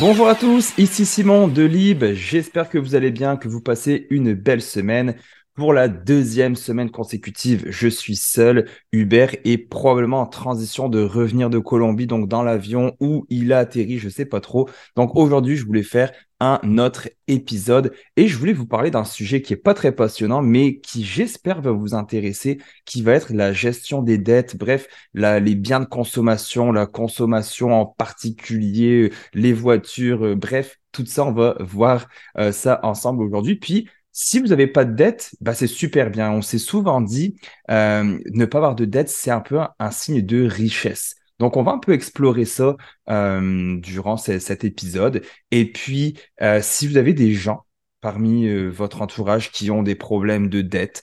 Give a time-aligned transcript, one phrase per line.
[0.00, 2.04] Bonjour à tous, ici Simon de Lib.
[2.14, 5.16] J'espère que vous allez bien, que vous passez une belle semaine.
[5.58, 8.68] Pour la deuxième semaine consécutive, je suis seul.
[8.92, 13.58] Hubert est probablement en transition de revenir de Colombie, donc dans l'avion où il a
[13.58, 14.70] atterri, je sais pas trop.
[14.94, 19.42] Donc aujourd'hui, je voulais faire un autre épisode et je voulais vous parler d'un sujet
[19.42, 23.52] qui est pas très passionnant, mais qui j'espère va vous intéresser, qui va être la
[23.52, 30.36] gestion des dettes, bref, les biens de consommation, la consommation en particulier, les voitures, euh,
[30.36, 32.06] bref, tout ça, on va voir
[32.38, 33.56] euh, ça ensemble aujourd'hui.
[33.56, 33.88] Puis
[34.20, 36.32] si vous n'avez pas de dette, bah c'est super bien.
[36.32, 37.36] On s'est souvent dit,
[37.70, 41.14] euh, ne pas avoir de dette, c'est un peu un, signe de richesse.
[41.38, 42.76] Donc, on va un peu explorer ça
[43.10, 45.22] euh, durant cet épisode.
[45.52, 47.64] Et puis, euh, si vous avez des gens
[48.00, 51.02] parmi votre entourage qui ont des problèmes de dette,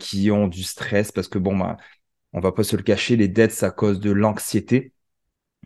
[0.00, 1.76] qui ont du stress, parce que bon, bah,
[2.32, 4.92] on va pas se le cacher, les dettes, ça cause de l'anxiété,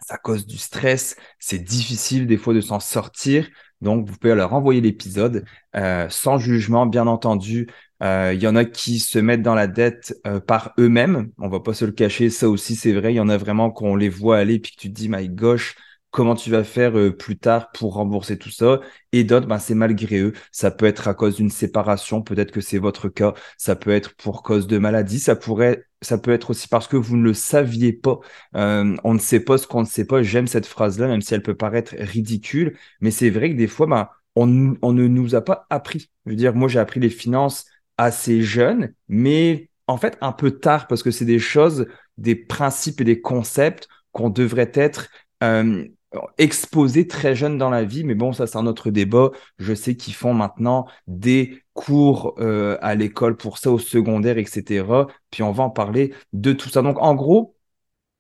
[0.06, 3.48] ça cause du stress, c'est difficile des fois de s'en sortir.
[3.80, 5.44] Donc, vous pouvez leur envoyer l'épisode
[5.76, 7.68] euh, sans jugement, bien entendu.
[8.02, 11.30] Euh, il y en a qui se mettent dans la dette euh, par eux-mêmes.
[11.38, 13.12] On va pas se le cacher, ça aussi c'est vrai.
[13.12, 15.28] Il y en a vraiment qu'on les voit aller puis que tu te dis, my
[15.28, 15.76] gosh,
[16.10, 18.80] comment tu vas faire plus tard pour rembourser tout ça.
[19.12, 20.32] Et d'autres, ben, c'est malgré eux.
[20.52, 23.34] Ça peut être à cause d'une séparation, peut-être que c'est votre cas.
[23.56, 25.20] Ça peut être pour cause de maladie.
[25.20, 28.18] Ça pourrait, ça peut être aussi parce que vous ne le saviez pas.
[28.54, 30.22] on ne sait pas ce qu'on ne sait pas.
[30.22, 32.76] J'aime cette phrase-là, même si elle peut paraître ridicule.
[33.00, 36.10] Mais c'est vrai que des fois, ben, on, ne nous a pas appris.
[36.26, 40.52] Je veux dire, moi, j'ai appris les finances assez jeune, mais en fait un peu
[40.52, 41.86] tard parce que c'est des choses,
[42.16, 45.08] des principes et des concepts qu'on devrait être
[45.42, 45.84] euh,
[46.38, 48.04] exposés très jeunes dans la vie.
[48.04, 49.30] Mais bon, ça c'est un autre débat.
[49.58, 55.08] Je sais qu'ils font maintenant des cours euh, à l'école pour ça, au secondaire, etc.
[55.30, 56.82] Puis on va en parler de tout ça.
[56.82, 57.56] Donc en gros,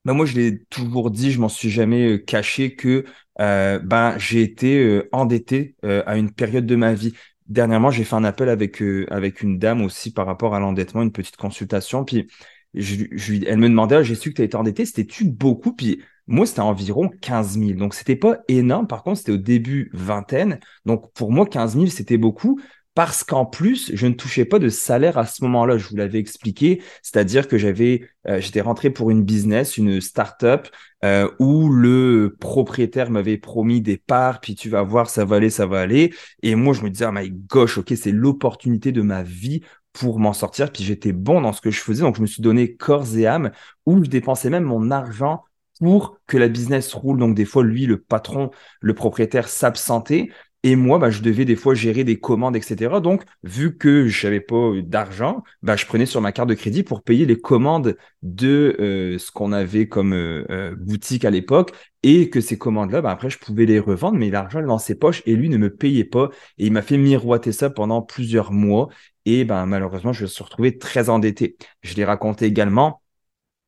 [0.04, 3.04] ben moi je l'ai toujours dit, je m'en suis jamais euh, caché que
[3.38, 7.12] ben, j'ai été euh, endetté euh, à une période de ma vie.
[7.46, 11.12] Dernièrement, j'ai fait un appel avec, avec une dame aussi par rapport à l'endettement, une
[11.12, 12.04] petite consultation.
[12.04, 12.28] Puis
[12.74, 13.04] je,
[13.46, 15.74] elle me demandait, ah, j'ai su que tu as été endetté, c'était-tu beaucoup?
[15.74, 17.72] Puis moi, c'était environ 15 000.
[17.72, 18.86] Donc, c'était pas énorme.
[18.86, 20.60] Par contre, c'était au début vingtaine.
[20.86, 22.60] Donc, pour moi, 15 000, c'était beaucoup
[22.94, 25.78] parce qu'en plus, je ne touchais pas de salaire à ce moment-là.
[25.78, 30.68] Je vous l'avais expliqué, c'est-à-dire que j'avais, euh, j'étais rentré pour une business, une start-up
[31.04, 35.50] euh, où le propriétaire m'avait promis des parts, puis tu vas voir, ça va aller,
[35.50, 36.12] ça va aller.
[36.42, 40.18] Et moi, je me disais, ah my gosh, ok, c'est l'opportunité de ma vie pour
[40.18, 40.72] m'en sortir.
[40.72, 43.26] Puis j'étais bon dans ce que je faisais, donc je me suis donné corps et
[43.26, 43.50] âme,
[43.86, 45.44] où je dépensais même mon argent
[45.80, 47.18] pour que la business roule.
[47.18, 50.28] Donc des fois, lui, le patron, le propriétaire s'absentait.
[50.62, 53.00] Et moi, bah, je devais des fois gérer des commandes, etc.
[53.00, 56.82] Donc, vu que je n'avais pas d'argent, bah, je prenais sur ma carte de crédit
[56.82, 61.72] pour payer les commandes de euh, ce qu'on avait comme euh, euh, boutique à l'époque.
[62.02, 64.94] Et que ces commandes-là, bah, après, je pouvais les revendre, mais l'argent est dans ses
[64.98, 66.28] poches et lui ne me payait pas.
[66.58, 68.88] Et il m'a fait miroiter ça pendant plusieurs mois.
[69.24, 71.56] Et ben, malheureusement, je me suis retrouvé très endetté.
[71.82, 73.02] Je l'ai raconté également.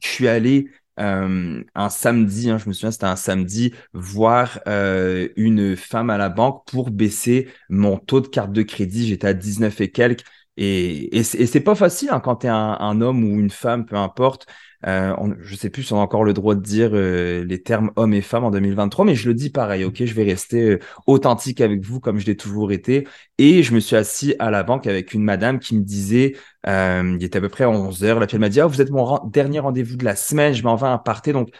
[0.00, 0.68] Je suis allé
[1.00, 6.19] euh, un samedi, hein, je me souviens, c'était un samedi, voir euh, une femme à
[6.19, 9.06] la banque pour baisser mon taux de carte de crédit.
[9.08, 10.25] J'étais à 19 et quelques.
[10.58, 13.97] Et, et c'est pas facile hein, quand tu es un, homme ou une femme, peu
[13.97, 14.47] importe.
[14.87, 17.93] Euh, je sais plus si on a encore le droit de dire euh, les termes
[17.97, 20.78] hommes et femmes en 2023, mais je le dis pareil, ok, je vais rester euh,
[21.06, 23.06] authentique avec vous comme je l'ai toujours été.
[23.38, 27.19] Et je me suis assis à la banque avec une madame qui me disait, il
[27.22, 29.60] était à peu près 11 heures, là, elle m'a dit, ah, vous êtes mon dernier
[29.60, 31.32] rendez-vous de la semaine, je m'en vais à partir.
[31.34, 31.50] Donc,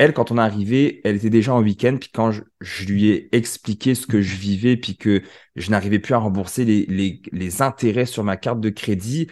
[0.00, 1.98] elle, quand on est arrivé, elle était déjà en week-end.
[2.00, 5.22] Puis quand je, lui ai expliqué ce que je vivais, puis que
[5.56, 9.26] je n'arrivais plus à rembourser les, les, intérêts sur ma carte de crédit,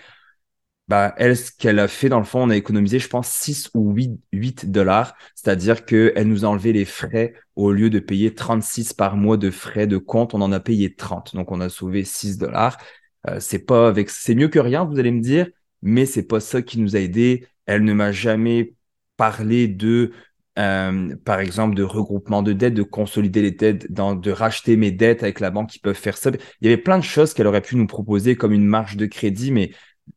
[0.88, 3.71] bah, elle, ce qu'elle a fait, dans le fond, on a économisé, je pense, 6
[3.75, 5.15] ou 8, 8 dollars.
[5.34, 9.50] C'est-à-dire qu'elle nous a enlevé les frais au lieu de payer 36 par mois de
[9.50, 11.34] frais de compte, on en a payé 30.
[11.34, 12.78] Donc, on a sauvé 6 dollars.
[13.28, 15.49] Euh, c'est pas avec, c'est mieux que rien, vous allez me dire,
[15.82, 17.46] mais c'est pas ça qui nous a aidé.
[17.67, 18.75] Elle ne m'a jamais
[19.17, 20.12] parlé de
[20.58, 25.23] euh, par exemple, de regroupement de dettes, de consolider les dettes, de racheter mes dettes
[25.23, 26.31] avec la banque qui peuvent faire ça.
[26.61, 29.06] Il y avait plein de choses qu'elle aurait pu nous proposer comme une marge de
[29.06, 29.70] crédit, mais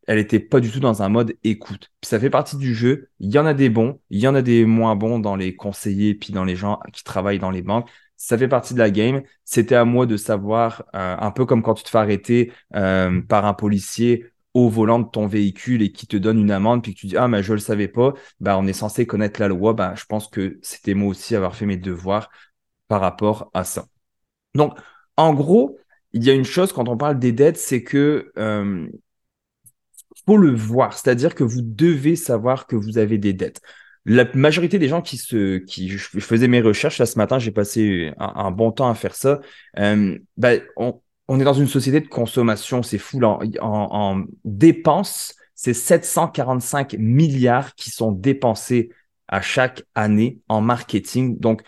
[0.08, 1.92] elle n'était pas du tout dans un mode écoute.
[2.04, 3.10] ça fait partie du jeu.
[3.20, 5.56] Il y en a des bons, il y en a des moins bons dans les
[5.56, 7.90] conseillers, puis dans les gens qui travaillent dans les banques.
[8.18, 9.24] Ça fait partie de la game.
[9.46, 13.22] C'était à moi de savoir, euh, un peu comme quand tu te fais arrêter euh,
[13.22, 16.94] par un policier au volant de ton véhicule et qui te donne une amende, puis
[16.94, 19.40] que tu dis Ah, mais je ne le savais pas, bah, on est censé connaître
[19.40, 19.74] la loi.
[19.74, 22.30] Bah, je pense que c'était moi aussi avoir fait mes devoirs
[22.88, 23.86] par rapport à ça.
[24.56, 24.78] Donc,
[25.18, 25.78] en gros,
[26.14, 28.88] il y a une chose quand on parle des dettes, c'est que euh,
[30.26, 33.62] faut le voir, c'est-à-dire que vous devez savoir que vous avez des dettes.
[34.06, 37.52] la majorité des gens qui se, qui, je, faisais mes recherches là ce matin, j'ai
[37.52, 39.40] passé un, bon temps à faire ça.
[39.76, 43.22] Ben, on, est dans une société de consommation, c'est fou.
[43.24, 48.90] en, en, dépenses, c'est 745 milliards qui sont dépensés
[49.28, 51.40] à chaque année en marketing.
[51.40, 51.62] Donc,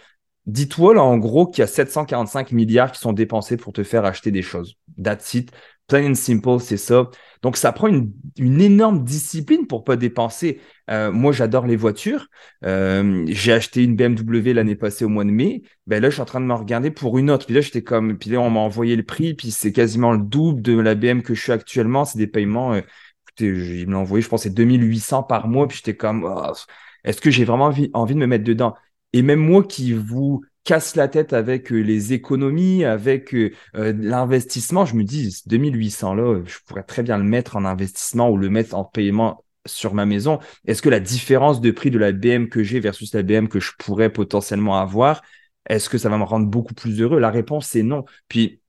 [0.45, 4.05] dis-toi là en gros qu'il y a 745 milliards qui sont dépensés pour te faire
[4.05, 4.75] acheter des choses.
[5.01, 5.51] That's it.
[5.87, 7.09] Plain and simple, c'est ça.
[7.43, 8.11] Donc, ça prend une,
[8.61, 10.61] énorme discipline pour pas dépenser.
[10.89, 12.27] Euh, moi, j'adore les voitures.
[12.65, 15.61] Euh, j'ai acheté une BMW l'année passée au mois de mai.
[15.85, 17.45] Ben là, je suis en train de me regarder pour une autre.
[17.45, 20.19] Puis là, j'étais comme, puis là, on m'a envoyé le prix, puis c'est quasiment le
[20.19, 22.05] double de la BM que je suis actuellement.
[22.05, 22.73] C'est des paiements.
[22.73, 22.81] Euh,
[23.27, 25.67] écoutez, il me l'a envoyé, je pense, c'est 2800 par mois.
[25.67, 26.53] Puis j'étais comme, oh,
[27.03, 28.75] est-ce que j'ai vraiment envie de me mettre dedans?
[29.11, 33.93] Et même moi qui vous casse la tête avec euh, les économies, avec euh, euh,
[33.95, 38.37] l'investissement, je me dis 2800 là, je pourrais très bien le mettre en investissement ou
[38.37, 40.39] le mettre en paiement sur ma maison.
[40.65, 43.59] Est-ce que la différence de prix de la BM que j'ai versus la BM que
[43.59, 45.21] je pourrais potentiellement avoir,
[45.69, 47.19] est-ce que ça va me rendre beaucoup plus heureux?
[47.19, 48.05] La réponse c'est non.
[48.27, 48.61] Puis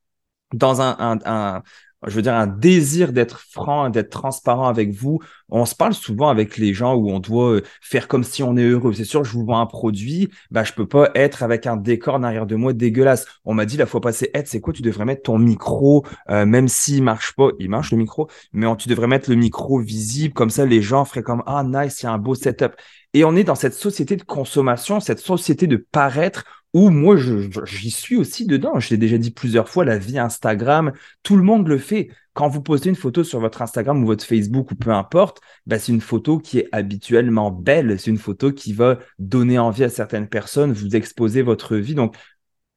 [0.53, 1.63] dans un,
[2.07, 5.21] je veux dire, un désir d'être franc, d'être transparent avec vous.
[5.49, 8.57] On se parle souvent avec les gens où on doit euh, faire comme si on
[8.57, 8.93] est heureux.
[8.93, 12.19] C'est sûr, je vous vends un produit, bah, je peux pas être avec un décor
[12.21, 13.27] derrière de moi dégueulasse.
[13.45, 16.47] On m'a dit la fois passée, Ed, c'est quoi, tu devrais mettre ton micro, euh,
[16.47, 20.35] même s'il marche pas, il marche le micro, mais tu devrais mettre le micro visible,
[20.35, 22.73] comme ça les gens feraient comme, ah, nice, il y a un beau setup.
[23.13, 26.45] Et on est dans cette société de consommation, cette société de paraître
[26.75, 28.81] où moi, j'y suis aussi dedans.
[28.81, 30.93] Je l'ai déjà dit plusieurs fois, la vie Instagram,
[31.23, 32.09] tout le monde le fait.
[32.33, 35.79] Quand vous postez une photo sur votre Instagram ou votre Facebook ou peu importe, bah,
[35.79, 37.99] c'est une photo qui est habituellement belle.
[38.01, 41.95] C'est une photo qui va donner envie à certaines personnes, vous exposer votre vie.
[41.95, 42.17] Donc,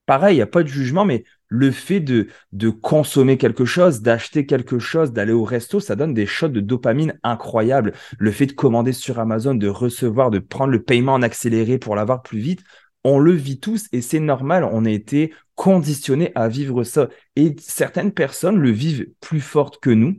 [0.05, 4.03] pareil, il n'y a pas de jugement, mais le fait de, de consommer quelque chose,
[4.03, 7.93] d'acheter quelque chose, d'aller au resto, ça donne des shots de dopamine incroyables.
[8.19, 11.95] Le fait de commander sur Amazon, de recevoir, de prendre le paiement en accéléré pour
[11.95, 12.61] l'avoir plus vite,
[13.07, 17.07] on le vit tous et c'est normal, on a été conditionnés à vivre ça.
[17.37, 20.17] Et certaines personnes le vivent plus fortes que nous,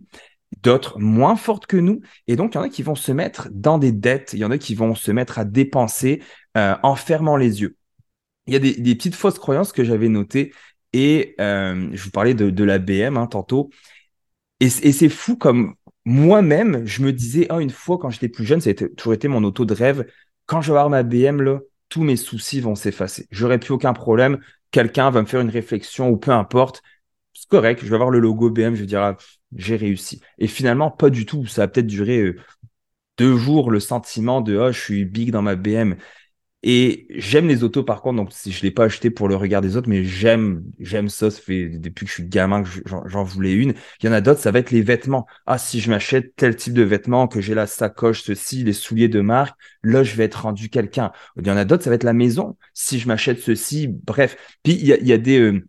[0.62, 2.00] d'autres moins fortes que nous.
[2.29, 4.44] Et donc, il y en a qui vont se mettre dans des dettes, il y
[4.46, 6.23] en a qui vont se mettre à dépenser
[6.56, 7.76] euh, en fermant les yeux.
[8.46, 10.55] Il y a des, petites fausses croyances que j'avais notées
[10.94, 13.69] et euh, je vous parlais de, la BM hein, tantôt.
[14.61, 15.75] Et, c'est fou comme
[16.06, 19.29] moi-même, je me disais, oh, une fois quand j'étais plus jeune, ça a toujours été
[19.29, 20.06] mon auto de rêve,
[20.46, 23.26] quand je vais avoir ma BM, là, tous mes soucis vont s'effacer.
[23.31, 24.38] J'aurai plus aucun problème.
[24.70, 26.82] Quelqu'un va me faire une réflexion ou peu importe.
[27.32, 27.81] C'est correct.
[27.82, 28.75] Je vais avoir le logo BM.
[28.75, 29.17] Je vais ah,
[29.56, 30.20] j'ai réussi.
[30.38, 31.46] Et finalement, pas du tout.
[31.46, 32.37] Ça a peut-être duré euh,
[33.17, 35.96] deux jours le sentiment de, oh, je suis big dans ma BM.
[36.64, 39.60] Et j'aime les autos par contre, donc si je l'ai pas acheté pour le regard
[39.60, 41.31] des autres, mais j'aime j'aime ça.
[41.31, 42.69] Ça fait depuis que je suis gamin que
[43.06, 43.75] j'en voulais une.
[44.02, 45.26] Il y en a d'autres, ça va être les vêtements.
[45.46, 49.08] Ah, si je m'achète tel type de vêtements, que j'ai la sacoche, ceci, les souliers
[49.08, 51.12] de marque, là je vais être rendu quelqu'un.
[51.37, 52.56] Il y en a d'autres, ça va être la maison.
[52.75, 54.37] Si je m'achète ceci, bref.
[54.64, 55.64] Puis il y a, des euh,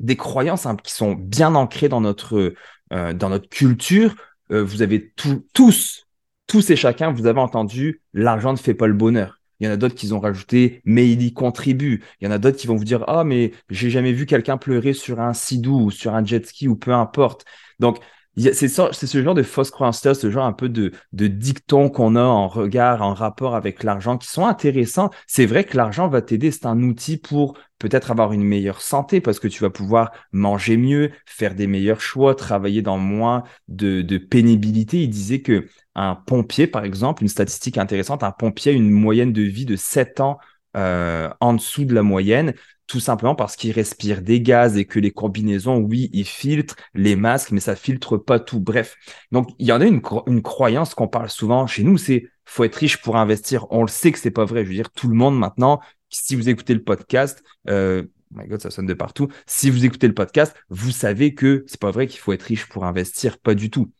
[0.00, 2.54] des croyances hein, qui sont bien ancrées dans notre
[2.92, 4.16] euh, dans notre culture.
[4.50, 6.06] Euh, vous avez tous
[6.46, 9.40] tous et chacun, vous avez entendu l'argent ne fait pas le bonheur.
[9.60, 12.02] Il y en a d'autres qui ont rajouté, mais il y contribue.
[12.20, 14.58] Il y en a d'autres qui vont vous dire, ah, mais j'ai jamais vu quelqu'un
[14.58, 17.44] pleurer sur un sidou ou sur un jet ski ou peu importe.
[17.78, 17.98] Donc,
[18.36, 22.22] c'est ce genre de fausse croyance ce genre un peu de, de dicton qu'on a
[22.22, 25.10] en regard, en rapport avec l'argent, qui sont intéressants.
[25.26, 29.22] C'est vrai que l'argent va t'aider, c'est un outil pour peut-être avoir une meilleure santé
[29.22, 34.02] parce que tu vas pouvoir manger mieux, faire des meilleurs choix, travailler dans moins de,
[34.02, 35.02] de pénibilité.
[35.02, 35.66] Il disait que
[35.96, 39.76] un pompier, par exemple, une statistique intéressante, un pompier a une moyenne de vie de
[39.76, 40.38] 7 ans
[40.76, 42.52] euh, en dessous de la moyenne,
[42.86, 47.16] tout simplement parce qu'il respire des gaz et que les combinaisons, oui, ils filtrent les
[47.16, 48.60] masques, mais ça filtre pas tout.
[48.60, 48.96] Bref,
[49.32, 50.02] donc il y en a une,
[50.42, 53.66] croyance qu'on parle souvent chez nous, c'est faut être riche pour investir.
[53.70, 54.64] On le sait que c'est pas vrai.
[54.64, 58.46] Je veux dire, tout le monde maintenant, si vous écoutez le podcast, euh, oh my
[58.46, 59.28] God, ça sonne de partout.
[59.46, 62.66] Si vous écoutez le podcast, vous savez que c'est pas vrai qu'il faut être riche
[62.68, 63.90] pour investir, pas du tout.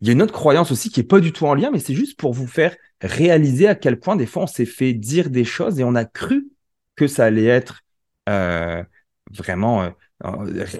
[0.00, 1.78] Il y a une autre croyance aussi qui est pas du tout en lien, mais
[1.78, 5.30] c'est juste pour vous faire réaliser à quel point des fois on s'est fait dire
[5.30, 6.48] des choses et on a cru
[6.96, 7.80] que ça allait être
[8.28, 8.82] euh,
[9.30, 9.90] vraiment euh,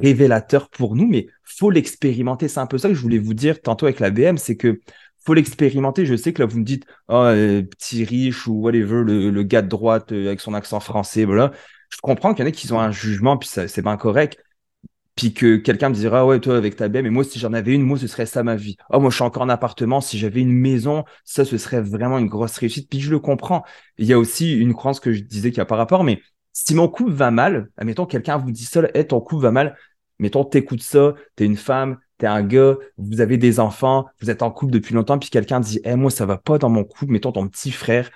[0.03, 2.49] révélateur pour nous, mais faut l'expérimenter.
[2.49, 4.81] C'est un peu ça que je voulais vous dire tantôt avec la BM, c'est que
[5.25, 6.07] faut l'expérimenter.
[6.07, 7.31] Je sais que là, vous me dites, oh,
[7.71, 11.53] petit riche ou whatever, le, le gars de droite avec son accent français, voilà.
[11.91, 14.39] Je comprends qu'il y en a qui ont un jugement, puis c'est pas correct
[15.15, 17.73] puis que quelqu'un me dira, ouais, toi, avec ta BM, et moi, si j'en avais
[17.75, 18.77] une, moi, ce serait ça ma vie.
[18.91, 20.01] Oh, moi, je suis encore en appartement.
[20.01, 22.89] Si j'avais une maison, ça, ce serait vraiment une grosse réussite.
[22.91, 23.63] Puis je le comprends.
[23.99, 26.21] Il y a aussi une croyance que je disais qu'il y a par rapport, mais
[26.53, 29.77] si mon couple va mal, admettons, quelqu'un vous dit ça, hey, ton couple va mal,
[30.19, 34.43] mettons, t'écoutes ça, t'es une femme, t'es un gars, vous avez des enfants, vous êtes
[34.43, 37.13] en couple depuis longtemps, puis quelqu'un dit, hey, moi, ça va pas dans mon couple,
[37.13, 38.11] mettons ton petit frère,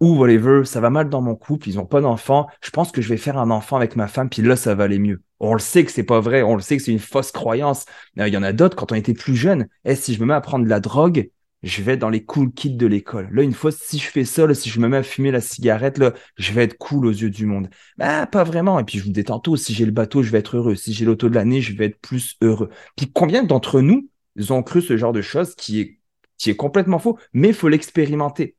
[0.00, 3.02] ou whatever, ça va mal dans mon couple, ils n'ont pas d'enfant, je pense que
[3.02, 5.22] je vais faire un enfant avec ma femme, puis là, ça va aller mieux.
[5.40, 7.84] On le sait que c'est pas vrai, on le sait que c'est une fausse croyance.
[8.18, 10.26] Euh, il y en a d'autres, quand on était plus jeune, est si je me
[10.26, 11.30] mets à prendre de la drogue,
[11.62, 13.28] je vais être dans les cool kids de l'école.
[13.32, 15.98] Là, une fois, si je fais ça, si je me mets à fumer la cigarette,
[15.98, 17.68] là, je vais être cool aux yeux du monde.
[17.96, 18.78] Bah, pas vraiment.
[18.78, 20.76] Et puis, je vous dis tantôt, si j'ai le bateau, je vais être heureux.
[20.76, 22.70] Si j'ai l'auto de l'année, je vais être plus heureux.
[22.96, 24.08] Puis, combien d'entre nous
[24.50, 25.98] ont cru ce genre de choses qui est,
[26.36, 28.56] qui est complètement faux, mais il faut l'expérimenter.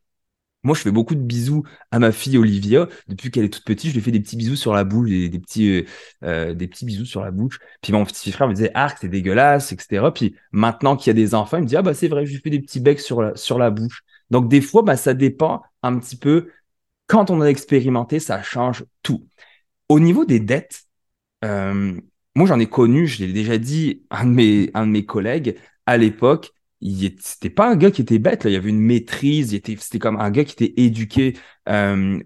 [0.64, 2.88] Moi, je fais beaucoup de bisous à ma fille Olivia.
[3.08, 5.40] Depuis qu'elle est toute petite, je lui fais des petits bisous sur la bouche, des,
[5.40, 5.86] petits, euh,
[6.24, 7.60] euh, des petits bisous sur la bouche.
[7.82, 10.12] Puis mon petit frère me disait, Arc, c'est dégueulasse, etc.
[10.14, 12.34] Puis maintenant qu'il y a des enfants, il me dit, ah bah c'est vrai, je
[12.34, 14.04] lui fais des petits becs sur la, sur la bouche.
[14.32, 16.50] Donc des fois, bah, ça dépend un petit peu.
[17.08, 19.28] Quand on a expérimenté, ça change tout.
[19.88, 20.84] Au niveau des dettes,
[21.46, 22.00] euh,
[22.36, 25.58] moi j'en ai connu, je l'ai déjà dit, un de mes, un de mes collègues
[25.86, 26.52] à l'époque,
[26.82, 28.50] c'était pas un gars qui était bête là.
[28.50, 31.36] Il y avait une maîtrise c'était comme un gars qui était éduqué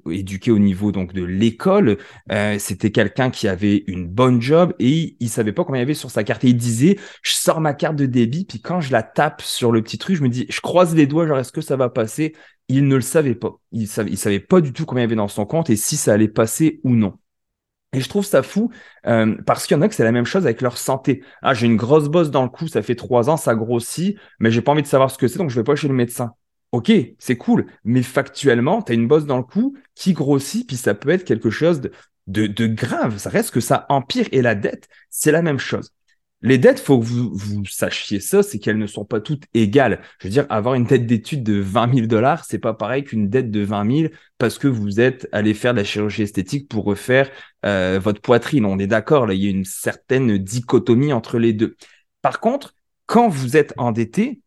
[0.10, 1.98] éduqué au niveau donc de l'école.
[2.32, 5.88] Euh, c'était quelqu'un qui avait une bonne job et il, savait pas combien il y
[5.88, 6.44] avait sur sa carte.
[6.44, 9.72] Et il disait je sors ma carte de débit puis quand je la tape sur
[9.72, 11.90] le petit truc je me dis je croise les doigts genre est-ce que ça va
[11.90, 12.36] passer?
[12.70, 13.60] Il ne le savait pas.
[13.72, 15.76] Il savait il savait pas du tout combien il y avait dans son compte et
[15.76, 17.18] si ça allait passer ou non
[17.94, 18.72] et je trouve ça fou
[19.06, 21.24] euh, parce qu'il y en a que c'est la même chose avec leur santé.
[21.42, 24.52] Ah, j'ai une grosse bosse dans le cou, ça fait trois ans, ça grossit, mais
[24.52, 26.32] j'ai pas envie de savoir ce que c'est, donc je vais pas chez le médecin.
[26.72, 30.76] Ok, c'est cool, mais factuellement, tu as une bosse dans le cou qui grossit, puis
[30.76, 31.82] ça peut être quelque chose
[32.28, 33.18] de, grave.
[33.18, 34.28] Ça reste que ça empire.
[34.32, 35.92] Et la dette, c'est la même chose.
[36.44, 40.02] Les dettes, faut que vous, sachiez ça, c'est qu'elles ne sont pas toutes égales.
[40.20, 43.30] Je veux dire, avoir une dette d'études de 20 000 dollars, c'est pas pareil qu'une
[43.30, 46.84] dette de 20 000 parce que vous êtes allé faire de la chirurgie esthétique pour
[46.84, 47.30] refaire
[47.66, 48.66] euh, votre poitrine.
[48.66, 51.78] On est d'accord, là, il y a une certaine dichotomie entre les deux.
[52.22, 54.42] Par contre, quand vous êtes endetté,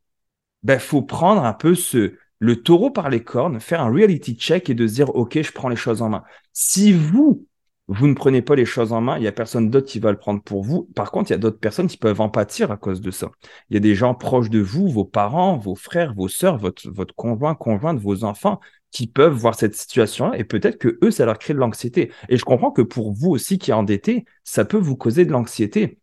[0.63, 4.69] ben, faut prendre un peu ce, le taureau par les cornes, faire un reality check
[4.69, 6.25] et de se dire, OK, je prends les choses en main.
[6.53, 7.47] Si vous,
[7.89, 10.11] vous ne prenez pas les choses en main, il y a personne d'autre qui va
[10.11, 10.89] le prendre pour vous.
[10.97, 13.31] Par contre, il y a d'autres personnes qui peuvent en pâtir à cause de ça.
[13.71, 16.91] Il y a des gens proches de vous, vos parents, vos frères, vos sœurs, votre,
[16.91, 21.27] votre conjoint, conjointe, vos enfants, qui peuvent voir cette situation et peut-être que eux, ça
[21.27, 22.11] leur crée de l'anxiété.
[22.29, 25.33] Et je comprends que pour vous aussi qui est endetté, ça peut vous causer de
[25.33, 25.99] l'anxiété.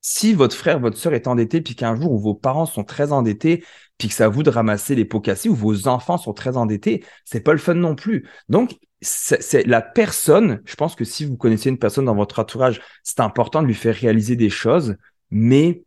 [0.00, 3.12] Si votre frère, votre sœur est endetté, puis qu'un jour où vos parents sont très
[3.12, 3.64] endettés,
[3.98, 7.04] puis que ça vous de ramasser les pots cassés, ou vos enfants sont très endettés,
[7.24, 8.28] c'est pas le fun non plus.
[8.48, 12.80] Donc, c'est la personne, je pense que si vous connaissez une personne dans votre entourage,
[13.02, 14.96] c'est important de lui faire réaliser des choses,
[15.30, 15.84] mais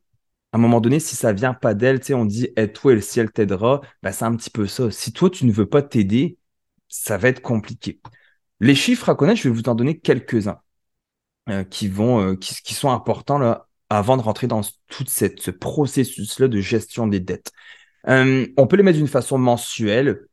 [0.53, 2.95] à un moment donné, si ça vient pas d'elle, tu sais, on dit aide-toi et
[2.95, 4.91] le ciel t'aidera, ben, c'est un petit peu ça.
[4.91, 6.37] Si toi, tu ne veux pas t'aider,
[6.89, 8.01] ça va être compliqué.
[8.59, 10.59] Les chiffres à connaître, je vais vous en donner quelques-uns
[11.49, 15.51] euh, qui vont, euh, qui, sont importants là, avant de rentrer dans tout cette, ce
[15.51, 17.51] processus-là de gestion des dettes.
[18.07, 20.27] Euh, on peut les mettre d'une façon mensuelle,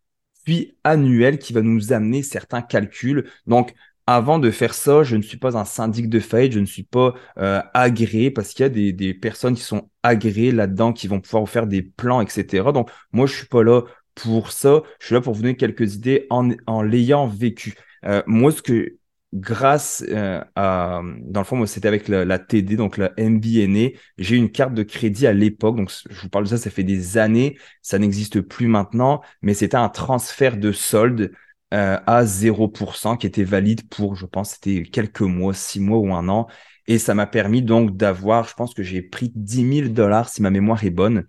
[0.84, 3.28] annuel qui va nous amener certains calculs.
[3.46, 3.74] Donc,
[4.06, 6.82] avant de faire ça, je ne suis pas un syndic de faillite, je ne suis
[6.82, 11.08] pas euh, agréé parce qu'il y a des, des, personnes qui sont agréées là-dedans, qui
[11.08, 12.72] vont pouvoir vous faire des plans, etc.
[12.72, 13.82] Donc, moi, je suis pas là
[14.14, 14.82] pour ça.
[15.00, 17.74] Je suis là pour vous donner quelques idées en, en l'ayant vécu.
[18.06, 18.96] Euh, moi, ce que
[19.32, 23.90] grâce euh, à, dans le fond, c'était avec la, TD, donc la MBNA.
[24.18, 25.76] J'ai une carte de crédit à l'époque.
[25.76, 27.58] Donc, je vous parle de ça, ça fait des années.
[27.82, 31.32] Ça n'existe plus maintenant, mais c'était un transfert de solde
[31.74, 36.14] euh, à 0% qui était valide pour, je pense, c'était quelques mois, six mois ou
[36.14, 36.46] un an.
[36.86, 40.40] Et ça m'a permis donc d'avoir, je pense que j'ai pris 10 000 dollars si
[40.40, 41.26] ma mémoire est bonne.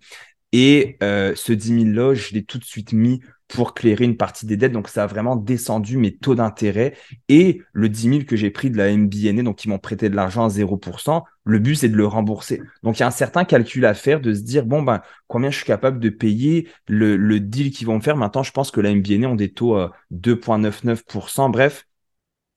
[0.52, 3.20] Et euh, ce 10 000 là, je l'ai tout de suite mis
[3.52, 4.72] pour clairer une partie des dettes.
[4.72, 6.94] Donc, ça a vraiment descendu mes taux d'intérêt.
[7.28, 10.16] Et le 10 000 que j'ai pris de la MBNA, donc ils m'ont prêté de
[10.16, 12.62] l'argent à 0%, le but, c'est de le rembourser.
[12.82, 15.50] Donc, il y a un certain calcul à faire de se dire, bon, ben, combien
[15.50, 18.16] je suis capable de payer le, deal qu'ils vont me faire.
[18.16, 21.50] Maintenant, je pense que la MBNA ont des taux à 2,99%.
[21.50, 21.86] Bref,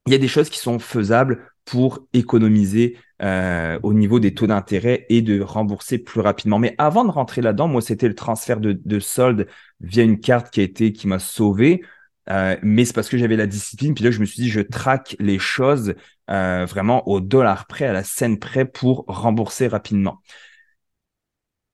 [0.06, 4.48] il y a des choses qui sont faisables pour économiser euh, au niveau des taux
[4.48, 6.60] d'intérêt et de rembourser plus rapidement.
[6.60, 9.48] Mais avant de rentrer là-dedans, moi, c'était le transfert de, de, solde
[9.80, 11.84] via une carte qui a été qui m'a sauvé.
[12.30, 13.94] Euh, mais c'est parce que j'avais la discipline.
[13.94, 15.96] Puis là, je me suis dit, je traque les choses
[16.30, 20.22] euh, vraiment au dollar près, à la scène près pour rembourser rapidement.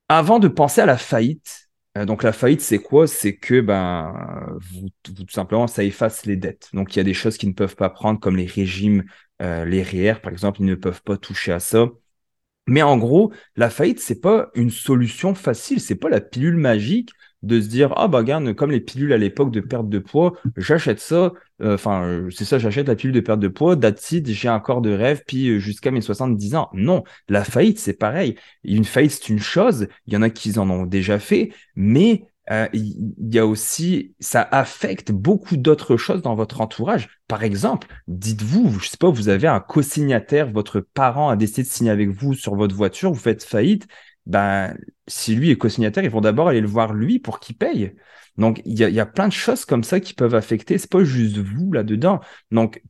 [0.08, 1.70] Avant de penser à la faillite,
[2.06, 3.08] donc la faillite, c'est quoi?
[3.08, 4.14] C'est que ben,
[4.72, 6.70] vous, tout simplement, ça efface les dettes.
[6.74, 9.04] Donc il y a des choses qui ne peuvent pas prendre, comme les régimes,
[9.42, 11.88] euh, les REER, par exemple, ils ne peuvent pas toucher à ça.
[12.68, 17.12] Mais en gros, la faillite, c'est pas une solution facile, c'est pas la pilule magique
[17.42, 20.34] de se dire ah bah regarde comme les pilules à l'époque de perte de poids
[20.58, 21.32] j'achète ça
[21.62, 24.60] euh, enfin euh, c'est ça j'achète la pilule de perte de poids d'acide j'ai un
[24.60, 26.70] corps de rêve puis euh, jusqu'à mes 70 ans.
[26.74, 28.36] Non la faillite c'est pareil.
[28.64, 29.88] Une faillite c'est une chose.
[30.06, 34.16] Il y en a qui en ont déjà fait mais euh, il y a aussi,
[34.20, 37.10] ça affecte beaucoup d'autres choses dans votre entourage.
[37.28, 41.68] Par exemple, dites-vous, je sais pas, vous avez un co-signataire, votre parent a décidé de
[41.68, 43.88] signer avec vous sur votre voiture, vous faites faillite.
[44.26, 44.76] Ben,
[45.08, 47.96] si lui est co-signataire, ils vont d'abord aller le voir lui pour qu'il paye.
[48.38, 50.78] Donc, il y a, y a, plein de choses comme ça qui peuvent affecter.
[50.78, 52.20] C'est pas juste vous là-dedans.
[52.52, 52.82] Donc,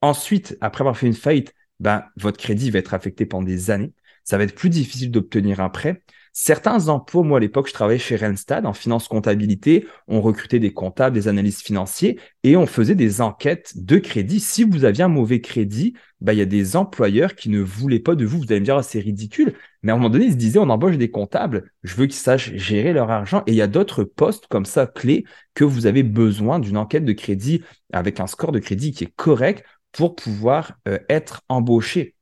[0.00, 3.92] ensuite, après avoir fait une faillite, ben, votre crédit va être affecté pendant des années.
[4.24, 6.02] Ça va être plus difficile d'obtenir un prêt.
[6.40, 10.72] Certains emplois, moi à l'époque, je travaillais chez Randstad en finance comptabilité, on recrutait des
[10.72, 14.38] comptables, des analystes financiers et on faisait des enquêtes de crédit.
[14.38, 17.98] Si vous aviez un mauvais crédit, bah, il y a des employeurs qui ne voulaient
[17.98, 18.38] pas de vous.
[18.38, 19.54] Vous allez me dire, ah, c'est ridicule.
[19.82, 22.14] Mais à un moment donné, ils se disaient, on embauche des comptables, je veux qu'ils
[22.14, 23.42] sachent gérer leur argent.
[23.48, 27.04] Et il y a d'autres postes comme ça clés que vous avez besoin d'une enquête
[27.04, 32.14] de crédit avec un score de crédit qui est correct pour pouvoir euh, être embauché.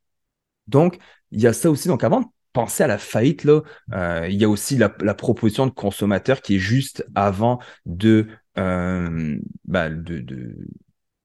[0.65, 0.97] Donc,
[1.29, 1.87] il y a ça aussi.
[1.87, 3.61] Donc, avant penser à la faillite, là,
[3.93, 8.27] euh, il y a aussi la, proposition de consommateur qui est juste avant de,
[8.57, 10.55] euh, bah, de,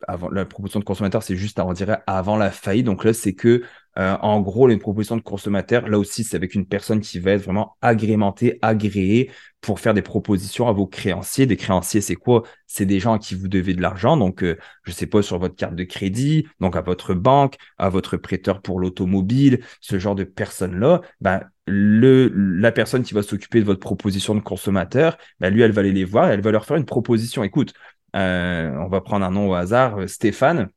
[0.09, 2.87] avant la proposition de consommateur, c'est juste, on dirait, avant la faillite.
[2.87, 3.63] Donc là, c'est que
[3.99, 7.33] euh, en gros, une proposition de consommateur, là aussi, c'est avec une personne qui va
[7.33, 9.31] être vraiment agrémentée, agréée
[9.61, 11.47] pour faire des propositions à vos créanciers.
[11.47, 12.43] Des créanciers, c'est quoi?
[12.67, 14.17] C'est des gens à qui vous devez de l'argent.
[14.17, 17.91] Donc, euh, je sais pas, sur votre carte de crédit, donc à votre banque, à
[17.91, 23.61] votre prêteur pour l'automobile, ce genre de personnes-là, ben, le, la personne qui va s'occuper
[23.61, 26.51] de votre proposition de consommateur, ben, lui, elle va aller les voir et elle va
[26.51, 27.45] leur faire une proposition.
[27.45, 27.75] Écoute,
[28.17, 30.71] euh, on va prendre un nom au hasard, Stéphane.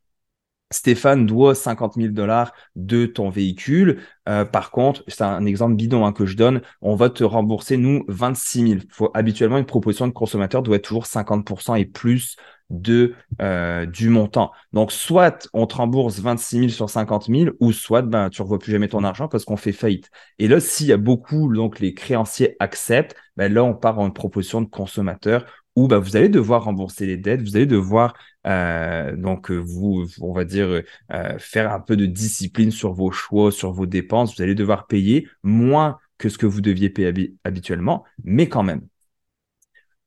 [0.72, 4.02] Stéphane doit 50 000 dollars de ton véhicule.
[4.28, 6.62] Euh, par contre, c'est un exemple bidon hein, que je donne.
[6.82, 8.80] On va te rembourser, nous, 26 000.
[8.90, 12.36] Faut, habituellement, une proposition de consommateur doit être toujours 50% et plus
[12.72, 14.52] de euh, du montant.
[14.74, 18.44] Donc, soit on te rembourse 26 000 sur 50 000, ou soit ben, tu ne
[18.44, 20.10] revois plus jamais ton argent parce qu'on fait faillite.
[20.40, 24.08] Et là, s'il y a beaucoup, donc les créanciers acceptent, ben là, on part en
[24.08, 25.46] une proposition de consommateur
[25.76, 28.14] où bah, vous allez devoir rembourser les dettes, vous allez devoir
[28.46, 30.82] euh, donc vous, on va dire,
[31.12, 34.36] euh, faire un peu de discipline sur vos choix, sur vos dépenses.
[34.36, 38.82] Vous allez devoir payer moins que ce que vous deviez payer habituellement, mais quand même.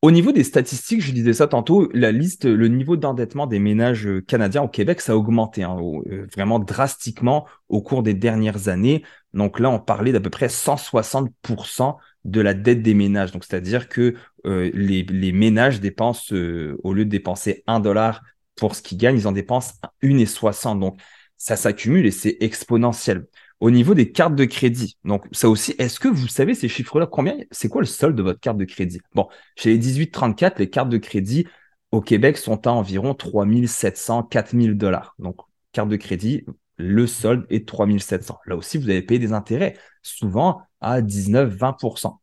[0.00, 4.08] Au niveau des statistiques, je disais ça tantôt, la liste, le niveau d'endettement des ménages
[4.28, 9.02] canadiens au Québec, ça a augmenté hein, euh, vraiment drastiquement au cours des dernières années.
[9.34, 11.96] Donc là, on parlait d'à peu près 160%
[12.30, 13.32] de la dette des ménages.
[13.32, 14.14] Donc, c'est-à-dire que
[14.46, 18.22] euh, les, ménages dépensent, euh, au lieu de dépenser 1 dollar
[18.56, 20.78] pour ce qu'ils gagnent, ils en dépensent 1,60.
[20.78, 21.00] Donc,
[21.36, 23.26] ça s'accumule et c'est exponentiel.
[23.60, 27.06] Au niveau des cartes de crédit, donc ça aussi, est-ce que vous savez ces chiffres-là?
[27.06, 29.00] Combien C'est quoi le solde de votre carte de crédit?
[29.14, 31.46] Bon, chez les 1834, les cartes de crédit
[31.90, 35.14] au Québec sont à environ 3700, 4000 dollars.
[35.18, 35.40] Donc,
[35.72, 36.44] carte de crédit,
[36.76, 38.38] le solde est 3700.
[38.46, 42.20] Là aussi, vous avez payé des intérêts, souvent à 19-20%.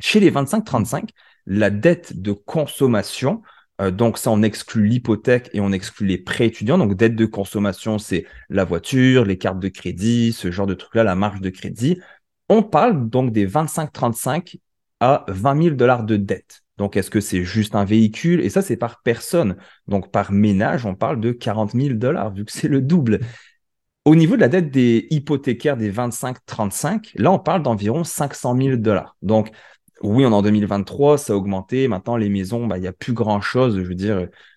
[0.00, 1.10] Chez les 25-35,
[1.46, 3.42] la dette de consommation,
[3.80, 6.78] euh, donc ça, on exclut l'hypothèque et on exclut les prêts étudiants.
[6.78, 11.04] Donc dette de consommation, c'est la voiture, les cartes de crédit, ce genre de trucs-là,
[11.04, 12.00] la marge de crédit.
[12.48, 14.56] On parle donc des 25-35
[15.00, 16.62] à 20 000 dollars de dette.
[16.78, 18.40] Donc, est-ce que c'est juste un véhicule?
[18.40, 19.56] Et ça, c'est par personne.
[19.86, 23.20] Donc, par ménage, on parle de 40 000 dollars, vu que c'est le double.
[24.04, 28.76] Au niveau de la dette des hypothécaires des 25-35, là, on parle d'environ 500 000
[28.76, 29.16] dollars.
[29.22, 29.50] Donc,
[30.02, 31.86] oui, on est en 2023, ça a augmenté.
[31.86, 33.78] Maintenant, les maisons, bah, il n'y a plus grand-chose.
[33.78, 33.94] Je veux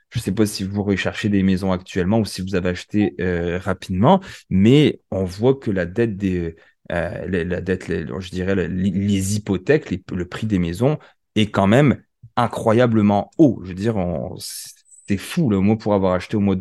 [0.10, 3.16] je ne sais pas si vous recherchez des maisons actuellement ou si vous avez acheté
[3.20, 6.56] euh, rapidement, mais on voit que la dette des,
[6.92, 10.98] euh, je dirais, les, hypothèques, le prix des maisons
[11.36, 12.02] est quand même
[12.36, 13.60] incroyablement haut.
[13.64, 13.98] Je veux dire,
[14.40, 15.50] c'est fou.
[15.50, 16.56] Le mot pour avoir acheté au mois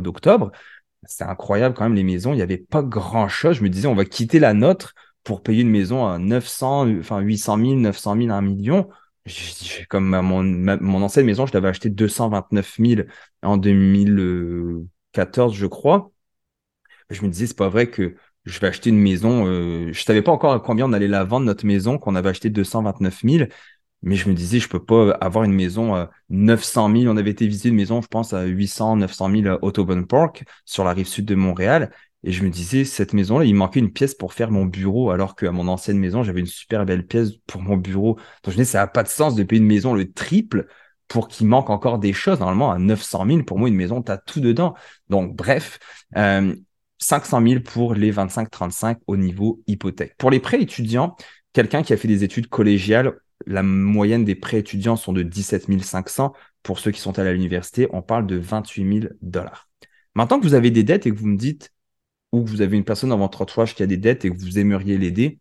[0.00, 0.52] d'octobre
[1.06, 2.32] c'est incroyable quand même les maisons.
[2.32, 3.56] Il n'y avait pas grand chose.
[3.56, 7.20] Je me disais, on va quitter la nôtre pour payer une maison à 900, enfin
[7.20, 8.88] 800 000, 900 000, 1 million.
[9.88, 13.02] Comme mon, mon ancienne maison, je l'avais acheté 229 000
[13.42, 16.10] en 2014, je crois.
[17.10, 19.46] Je me disais, c'est pas vrai que je vais acheter une maison.
[19.46, 22.28] Euh, je savais pas encore à combien on allait la vendre, notre maison, qu'on avait
[22.28, 23.44] acheté 229 000.
[24.04, 27.12] Mais je me disais, je peux pas avoir une maison à 900 000.
[27.12, 30.44] On avait été visiter une maison, je pense, à 800, 900 000 à Audubon Park,
[30.66, 31.90] sur la rive sud de Montréal.
[32.22, 35.34] Et je me disais, cette maison-là, il manquait une pièce pour faire mon bureau, alors
[35.34, 38.16] qu'à mon ancienne maison, j'avais une super belle pièce pour mon bureau.
[38.42, 40.66] Donc je disais, ça n'a pas de sens de payer une maison le triple
[41.08, 42.40] pour qu'il manque encore des choses.
[42.40, 44.74] Normalement, à 900 000, pour moi, une maison, tu as tout dedans.
[45.08, 45.78] Donc, bref,
[46.16, 46.54] euh,
[46.98, 50.14] 500 000 pour les 25-35 au niveau hypothèque.
[50.18, 51.16] Pour les prêts étudiants,
[51.52, 53.14] quelqu'un qui a fait des études collégiales
[53.46, 56.32] la moyenne des prêts étudiants sont de 17 500.
[56.62, 59.68] Pour ceux qui sont à l'université, on parle de 28 000 dollars.
[60.14, 61.72] Maintenant que vous avez des dettes et que vous me dites,
[62.32, 64.36] ou que vous avez une personne dans votre entourage qui a des dettes et que
[64.36, 65.38] vous aimeriez l'aider,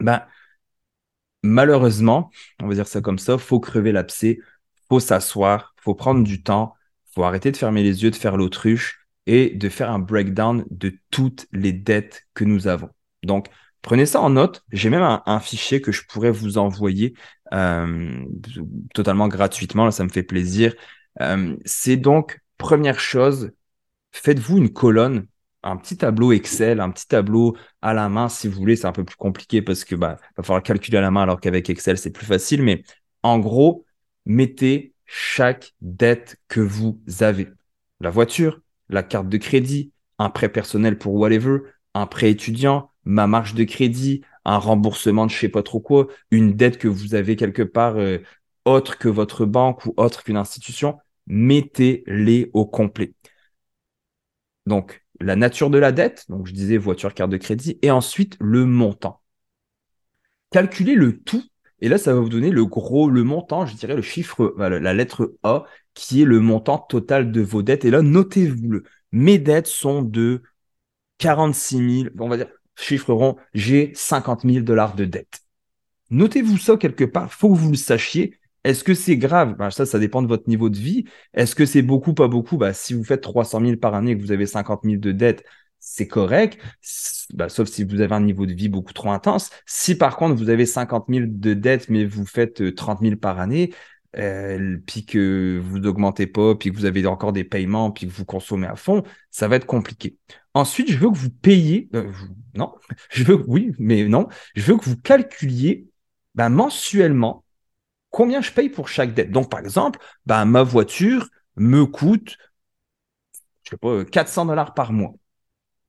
[0.00, 0.22] ben,
[1.42, 2.30] malheureusement,
[2.62, 4.38] on va dire ça comme ça, faut crever l'abcès,
[4.88, 6.74] faut s'asseoir, faut prendre du temps,
[7.12, 10.96] faut arrêter de fermer les yeux, de faire l'autruche et de faire un breakdown de
[11.10, 12.90] toutes les dettes que nous avons.
[13.22, 13.48] Donc,
[13.84, 14.64] prenez ça en note.
[14.72, 17.14] J'ai même un, fichier que je pourrais vous envoyer
[17.52, 18.24] euh,
[18.94, 19.90] totalement gratuitement.
[19.92, 20.74] Ça me fait plaisir.
[21.20, 23.52] Euh, c'est donc, première chose,
[24.10, 25.28] faites-vous une colonne
[25.66, 28.76] un petit tableau Excel, un petit tableau à la main si vous voulez.
[28.76, 31.40] C'est un peu plus compliqué parce que bah, va falloir calculer à la main alors
[31.40, 32.62] qu'avec Excel, c'est plus facile.
[32.62, 32.82] Mais
[33.22, 33.84] en gros,
[34.26, 37.48] mettez chaque dette que vous avez.
[38.00, 41.60] La voiture, la carte de crédit, un prêt personnel pour whatever,
[41.94, 46.08] un prêt étudiant, ma marge de crédit, un remboursement de je sais pas trop quoi,
[46.30, 48.18] une dette que vous avez quelque part euh,
[48.64, 53.14] autre que votre banque ou autre qu'une institution, mettez-les au complet.
[54.66, 58.36] Donc, la nature de la dette, donc je disais voiture, carte de crédit, et ensuite
[58.40, 59.20] le montant.
[60.50, 61.44] Calculez le tout,
[61.80, 64.94] et là, ça va vous donner le gros, le montant, je dirais le chiffre, la
[64.94, 67.84] lettre A, qui est le montant total de vos dettes.
[67.84, 68.84] Et là, notez-vous-le.
[69.12, 70.42] Mes dettes sont de
[71.18, 75.40] 46 000, on va dire, chiffre rond, j'ai 50 000 dollars de dettes.
[76.10, 78.38] Notez-vous ça quelque part, faut que vous le sachiez.
[78.64, 79.56] Est-ce que c'est grave?
[79.56, 81.04] Ben, Ça, ça dépend de votre niveau de vie.
[81.34, 82.56] Est-ce que c'est beaucoup, pas beaucoup?
[82.56, 85.12] Ben, Si vous faites 300 000 par année et que vous avez 50 000 de
[85.12, 85.44] dettes,
[85.80, 86.58] c'est correct,
[87.34, 89.50] ben, sauf si vous avez un niveau de vie beaucoup trop intense.
[89.66, 93.16] Si par contre, vous avez 50 000 de dettes, mais vous faites 30 euh, 000
[93.16, 93.74] par année,
[94.16, 98.12] euh, puis que vous n'augmentez pas, puis que vous avez encore des paiements, puis que
[98.12, 100.16] vous consommez à fond, ça va être compliqué.
[100.54, 102.12] Ensuite, je veux que vous payiez, euh,
[102.54, 102.74] non,
[103.10, 105.88] je veux, oui, mais non, je veux que vous calculiez
[106.34, 107.44] ben, mensuellement
[108.10, 109.30] combien je paye pour chaque dette.
[109.32, 112.38] Donc, par exemple, bah, ma voiture me coûte,
[113.64, 115.14] je sais pas, 400 dollars par mois.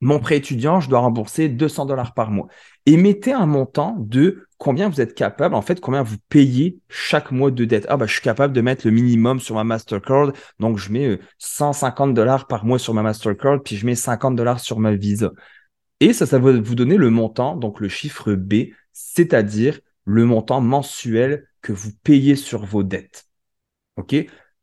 [0.02, 2.48] Mon prêt étudiant, je dois rembourser 200 dollars par mois.
[2.86, 7.32] Et mettez un montant de combien vous êtes capable, en fait, combien vous payez chaque
[7.32, 7.86] mois de dette.
[7.90, 10.34] Ah, bah, je suis capable de mettre le minimum sur ma Mastercard.
[10.60, 14.36] Donc, je mets 150 euh, dollars par mois sur ma Mastercard, puis je mets 50
[14.36, 15.32] dollars sur ma Visa.
[16.02, 20.62] Et ça, ça va vous donner le montant, donc le chiffre B, c'est-à-dire le montant
[20.62, 23.26] mensuel que vous payez sur vos dettes.
[23.98, 24.16] OK?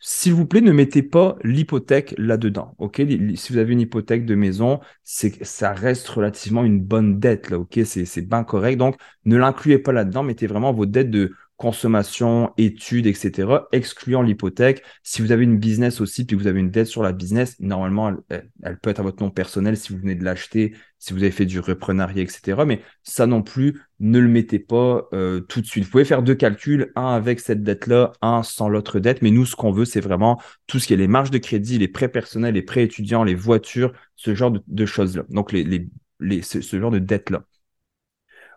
[0.04, 2.74] S'il vous plaît, ne mettez pas l'hypothèque là-dedans.
[2.78, 3.00] OK?
[3.36, 7.58] Si vous avez une hypothèque de maison, c'est ça reste relativement une bonne dette là,
[7.60, 7.78] OK?
[7.84, 8.78] C'est bien correct.
[8.78, 14.82] Donc ne l'incluez pas là-dedans, mettez vraiment vos dettes de consommation, études, etc., excluant l'hypothèque.
[15.04, 18.12] Si vous avez une business aussi, puis vous avez une dette sur la business, normalement,
[18.28, 21.30] elle, peut être à votre nom personnel si vous venez de l'acheter, si vous avez
[21.30, 22.64] fait du reprenariat, etc.
[22.66, 25.84] Mais ça non plus, ne le mettez pas euh, tout de suite.
[25.84, 29.22] Vous pouvez faire deux calculs, un avec cette dette-là, un sans l'autre dette.
[29.22, 31.78] Mais nous, ce qu'on veut, c'est vraiment tout ce qui est les marges de crédit,
[31.78, 35.22] les prêts personnels, les prêts étudiants, les voitures, ce genre de, choses-là.
[35.30, 35.88] Donc, les,
[36.20, 37.44] les, ce, genre de dette-là.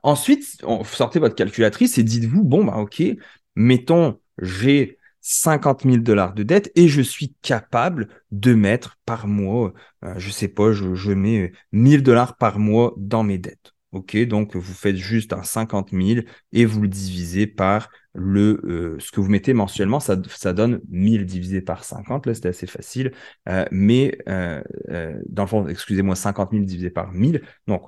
[0.01, 3.03] Ensuite, sortez votre calculatrice et dites-vous, bon, bah, ok,
[3.55, 9.73] mettons, j'ai 50 000 dollars de dette et je suis capable de mettre par mois,
[10.01, 13.74] je euh, je sais pas, je, mets 1000 dollars par mois dans mes dettes.
[13.95, 18.99] OK, donc vous faites juste un 50 000 et vous le divisez par le, euh,
[18.99, 22.67] ce que vous mettez mensuellement, ça, ça donne 1000 divisé par 50, là c'était assez
[22.67, 23.13] facile,
[23.47, 27.83] euh, mais dans le fond, excusez-moi, 50 000 divisé par 1000, donc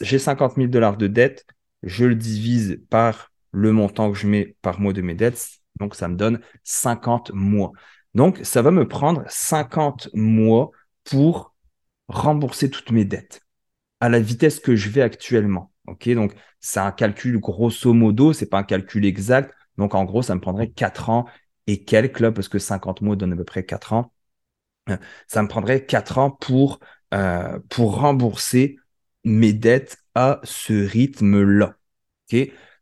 [0.00, 1.44] j'ai 50 000 dollars de dette,
[1.82, 5.46] je le divise par le montant que je mets par mois de mes dettes,
[5.78, 7.72] donc ça me donne 50 mois.
[8.14, 10.70] Donc ça va me prendre 50 mois
[11.04, 11.54] pour
[12.08, 13.43] rembourser toutes mes dettes
[14.04, 15.72] à la vitesse que je vais actuellement.
[15.86, 19.54] Donc c'est un calcul grosso modo, c'est pas un calcul exact.
[19.78, 21.24] Donc en gros, ça me prendrait 4 ans
[21.66, 24.12] et quelques parce que 50 mois donne à peu près 4 ans.
[24.90, 26.80] Euh, ça me prendrait 4 ans pour,
[27.14, 28.76] euh, pour rembourser
[29.24, 31.76] mes dettes à ce rythme-là.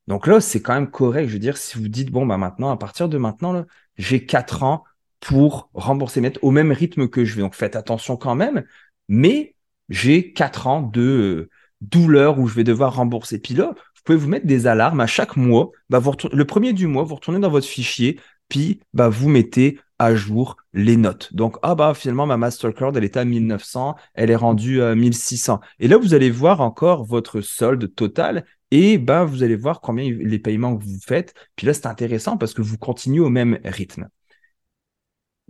[0.09, 1.29] Donc là, c'est quand même correct.
[1.29, 3.65] Je veux dire, si vous dites, bon, bah maintenant, à partir de maintenant,
[3.97, 4.83] j'ai quatre ans
[5.21, 7.43] pour rembourser mes dettes au même rythme que je vais.
[7.43, 8.65] Donc faites attention quand même,
[9.07, 9.55] mais
[9.93, 11.51] j'ai quatre ans de
[11.83, 13.39] douleur où je vais devoir rembourser.
[13.39, 15.71] Puis là, vous pouvez vous mettre des alarmes à chaque mois.
[15.91, 16.01] Bah,
[16.33, 20.57] le premier du mois, vous retournez dans votre fichier, puis bah, vous mettez à jour
[20.73, 21.33] les notes.
[21.35, 25.61] Donc, ah bah finalement, ma Mastercard, elle était à 1900, elle est rendue à 1600.
[25.79, 30.11] Et là, vous allez voir encore votre solde total et bah, vous allez voir combien
[30.11, 31.35] les paiements que vous faites.
[31.55, 34.09] Puis là, c'est intéressant parce que vous continuez au même rythme.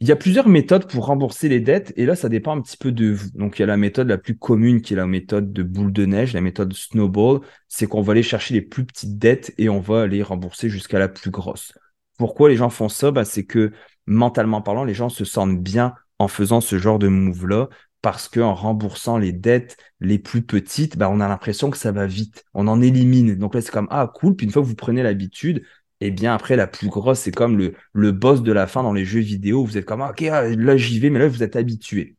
[0.02, 2.76] Il y a plusieurs méthodes pour rembourser les dettes et là, ça dépend un petit
[2.76, 3.30] peu de vous.
[3.34, 5.92] Donc, il y a la méthode la plus commune qui est la méthode de boule
[5.92, 7.42] de neige, la méthode snowball.
[7.68, 10.98] C'est qu'on va aller chercher les plus petites dettes et on va aller rembourser jusqu'à
[10.98, 11.72] la plus grosse.
[12.18, 13.12] Pourquoi les gens font ça?
[13.12, 13.70] Bah, C'est que
[14.06, 17.68] mentalement parlant, les gens se sentent bien en faisant ce genre de move-là
[18.00, 22.08] parce qu'en remboursant les dettes les plus petites, bah, on a l'impression que ça va
[22.08, 22.44] vite.
[22.54, 23.36] On en élimine.
[23.36, 24.34] Donc là, c'est comme, ah, cool.
[24.34, 25.62] Puis une fois que vous prenez l'habitude,
[26.02, 28.82] et eh bien après, la plus grosse, c'est comme le, le boss de la fin
[28.82, 29.64] dans les jeux vidéo.
[29.64, 32.16] Vous êtes comme, ok, ah, là, j'y vais, mais là, vous êtes habitué.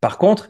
[0.00, 0.48] Par contre,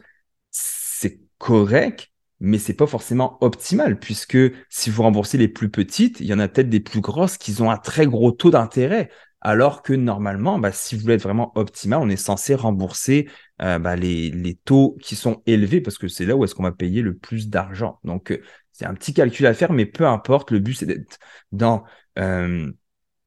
[0.49, 4.37] c'est correct, mais c'est pas forcément optimal, puisque
[4.69, 7.61] si vous remboursez les plus petites, il y en a peut-être des plus grosses qui
[7.61, 9.09] ont un très gros taux d'intérêt.
[9.41, 13.27] Alors que normalement, bah, si vous voulez être vraiment optimal, on est censé rembourser
[13.61, 16.71] euh, bah, les, taux qui sont élevés parce que c'est là où est-ce qu'on va
[16.71, 17.99] payer le plus d'argent.
[18.05, 18.41] Donc, euh,
[18.71, 21.19] c'est un petit calcul à faire, mais peu importe, le but, c'est d'être
[21.51, 21.83] dans,
[22.19, 22.71] euh,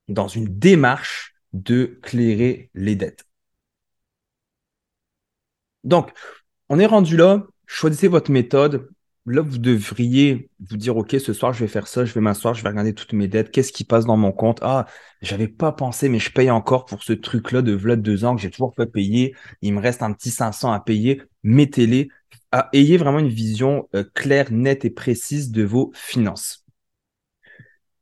[0.09, 3.27] dans une démarche de clairer les dettes.
[5.85, 6.13] Donc,
[6.69, 8.89] on est rendu là, choisissez votre méthode,
[9.27, 12.55] là, vous devriez vous dire, OK, ce soir, je vais faire ça, je vais m'asseoir,
[12.55, 14.59] je vais regarder toutes mes dettes, qu'est-ce qui passe dans mon compte?
[14.63, 14.87] Ah,
[15.23, 18.43] j'avais pas pensé, mais je paye encore pour ce truc-là de v'là deux ans que
[18.43, 19.35] j'ai toujours pas payé.
[19.63, 21.23] Il me reste un petit 500 à payer.
[21.43, 22.09] Mettez-les.
[22.73, 26.64] Ayez vraiment une vision euh, claire, nette et précise de vos finances.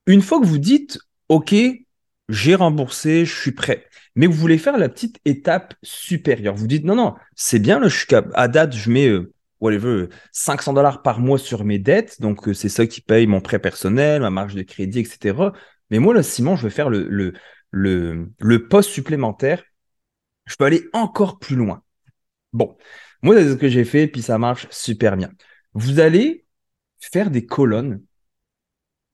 [0.07, 1.55] Une fois que vous dites, OK,
[2.29, 3.87] j'ai remboursé, je suis prêt.
[4.15, 6.55] Mais vous voulez faire la petite étape supérieure.
[6.55, 10.09] Vous dites, non, non, c'est bien, là, je suis à date, je mets euh, whatever,
[10.33, 12.21] 500 dollars par mois sur mes dettes.
[12.21, 15.53] Donc, euh, c'est ça qui paye mon prêt personnel, ma marge de crédit, etc.
[15.91, 17.33] Mais moi, là, Simon, je veux faire le, le,
[17.71, 19.63] le, le poste supplémentaire.
[20.47, 21.83] Je peux aller encore plus loin.
[22.53, 22.77] Bon,
[23.23, 25.31] moi, c'est ce que j'ai fait, puis ça marche super bien.
[25.75, 26.45] Vous allez
[27.01, 28.03] faire des colonnes.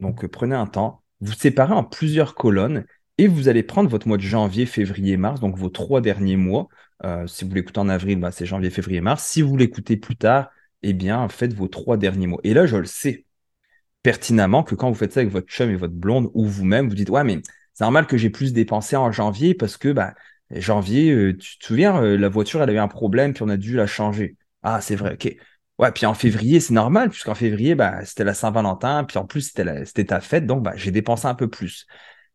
[0.00, 2.84] Donc, euh, prenez un temps, vous séparez en plusieurs colonnes
[3.18, 6.68] et vous allez prendre votre mois de janvier, février, mars, donc vos trois derniers mois.
[7.04, 9.24] Euh, si vous l'écoutez en avril, bah, c'est janvier, février, mars.
[9.24, 10.50] Si vous l'écoutez plus tard,
[10.82, 12.40] eh bien, faites vos trois derniers mois.
[12.44, 13.24] Et là, je le sais
[14.02, 16.94] pertinemment que quand vous faites ça avec votre chum et votre blonde ou vous-même, vous
[16.94, 17.40] dites Ouais, mais
[17.74, 20.14] c'est normal que j'ai plus dépensé en janvier parce que bah,
[20.50, 23.76] janvier, euh, tu te souviens, la voiture, elle avait un problème, puis on a dû
[23.76, 24.36] la changer.
[24.62, 25.36] Ah, c'est vrai, ok.
[25.78, 29.42] Ouais, puis en février, c'est normal, puisqu'en février, bah, c'était la Saint-Valentin, puis en plus,
[29.42, 31.86] c'était, c'était ta fête, donc bah, j'ai dépensé un peu plus.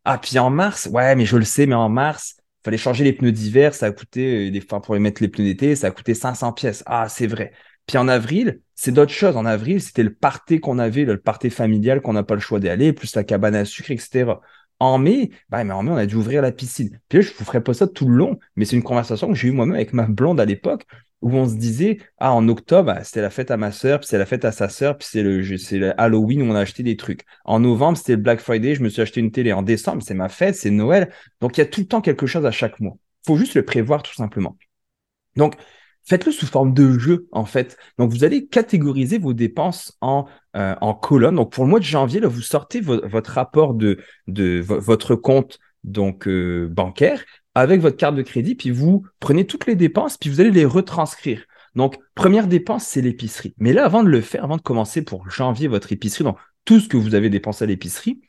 [0.05, 3.13] Ah, puis en mars, ouais, mais je le sais, mais en mars, fallait changer les
[3.13, 5.87] pneus d'hiver, ça a coûté, euh, des fois pour les mettre les pneus d'été, ça
[5.87, 6.83] a coûté 500 pièces.
[6.85, 7.51] Ah, c'est vrai.
[7.87, 9.35] Puis en avril, c'est d'autres choses.
[9.35, 12.59] En avril, c'était le party qu'on avait, le party familial qu'on n'a pas le choix
[12.59, 14.41] d'aller, plus la cabane à sucre, etc.
[14.79, 16.99] En mai, bah, mais en mai, on a dû ouvrir la piscine.
[17.09, 19.35] Puis là, je vous ferai pas ça tout le long, mais c'est une conversation que
[19.35, 20.85] j'ai eue moi-même avec ma blonde à l'époque,
[21.23, 24.07] où on se disait, ah, en octobre, bah, c'était la fête à ma soeur, puis
[24.07, 26.83] c'est la fête à sa soeur, puis c'est le, le Halloween où on a acheté
[26.83, 27.21] des trucs.
[27.45, 29.53] En novembre, c'était le Black Friday, je me suis acheté une télé.
[29.53, 31.11] En décembre, c'est ma fête, c'est Noël.
[31.39, 32.97] Donc, il y a tout le temps quelque chose à chaque mois.
[33.25, 34.57] Faut juste le prévoir tout simplement.
[35.37, 35.55] Donc,
[36.03, 37.77] faites-le sous forme de jeu, en fait.
[37.97, 40.25] Donc, vous allez catégoriser vos dépenses en,
[40.57, 41.35] euh, en colonnes.
[41.35, 45.57] Donc, pour le mois de janvier, là, vous sortez votre rapport de, de votre compte
[45.85, 47.23] donc euh, bancaire
[47.55, 50.65] avec votre carte de crédit, puis vous prenez toutes les dépenses, puis vous allez les
[50.65, 51.45] retranscrire.
[51.75, 53.53] Donc, première dépense, c'est l'épicerie.
[53.57, 56.79] Mais là, avant de le faire, avant de commencer pour janvier votre épicerie, donc tout
[56.79, 58.21] ce que vous avez dépensé à l'épicerie,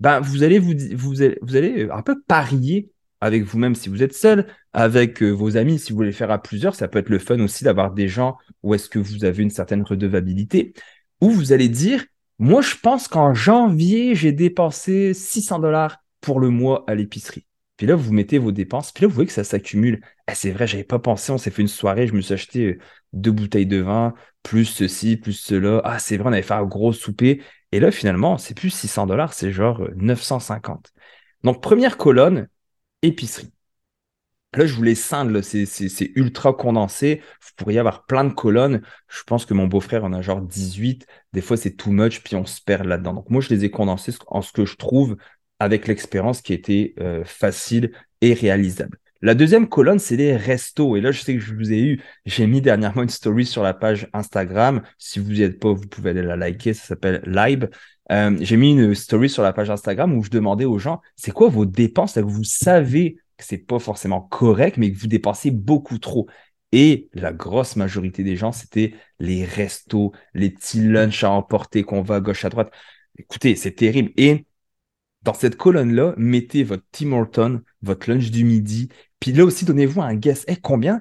[0.00, 4.02] ben, vous allez vous, vous, allez, vous allez un peu parier avec vous-même si vous
[4.02, 6.74] êtes seul, avec euh, vos amis si vous voulez faire à plusieurs.
[6.74, 9.50] Ça peut être le fun aussi d'avoir des gens où est-ce que vous avez une
[9.50, 10.72] certaine redevabilité,
[11.20, 12.04] où vous allez dire,
[12.38, 17.47] moi, je pense qu'en janvier, j'ai dépensé 600 dollars pour le mois à l'épicerie.
[17.78, 20.02] Puis là, vous mettez vos dépenses, puis là, vous voyez que ça s'accumule.
[20.30, 22.66] Eh, c'est vrai, j'avais pas pensé, on s'est fait une soirée, je me suis acheté
[22.66, 22.78] euh,
[23.14, 25.80] deux bouteilles de vin, plus ceci, plus cela.
[25.84, 27.42] Ah, c'est vrai, on avait fait un gros souper.
[27.72, 30.92] Et là, finalement, c'est plus 600 dollars, c'est genre 950.
[30.96, 31.00] Euh,
[31.44, 32.48] Donc, première colonne,
[33.02, 33.52] épicerie.
[34.54, 37.20] Là, je voulais scinde, c'est ultra condensé.
[37.42, 38.80] Vous pourriez avoir plein de colonnes.
[39.08, 41.06] Je pense que mon beau-frère en a genre 18.
[41.34, 43.12] Des fois, c'est too much, puis on se perd là-dedans.
[43.12, 45.16] Donc, moi, je les ai condensés en ce que je trouve
[45.58, 48.98] avec l'expérience qui était euh, facile et réalisable.
[49.20, 50.96] La deuxième colonne, c'est les restos.
[50.96, 53.64] Et là, je sais que je vous ai eu, j'ai mis dernièrement une story sur
[53.64, 54.82] la page Instagram.
[54.96, 56.72] Si vous n'y êtes pas, vous pouvez aller la liker.
[56.72, 57.68] Ça s'appelle Live.
[58.12, 61.32] Euh, j'ai mis une story sur la page Instagram où je demandais aux gens, c'est
[61.32, 62.14] quoi vos dépenses?
[62.14, 66.28] Que vous savez que c'est pas forcément correct, mais que vous dépensez beaucoup trop?
[66.70, 72.02] Et la grosse majorité des gens, c'était les restos, les petits lunchs à emporter qu'on
[72.02, 72.70] va à gauche à droite.
[73.18, 74.12] Écoutez, c'est terrible.
[74.16, 74.46] Et
[75.22, 78.88] dans cette colonne-là, mettez votre Tim Horton, votre lunch du midi,
[79.20, 80.44] puis là aussi, donnez-vous un guess.
[80.48, 81.00] Eh, combien,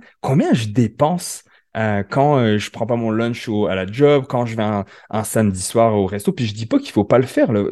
[0.54, 1.44] je dépense
[1.76, 4.64] euh, quand je euh, je prends pas mon lunch à la job, quand je vais
[4.64, 6.32] un, samedi soir au resto?
[6.32, 7.52] Puis je dis pas qu'il faut pas le faire.
[7.52, 7.64] Là.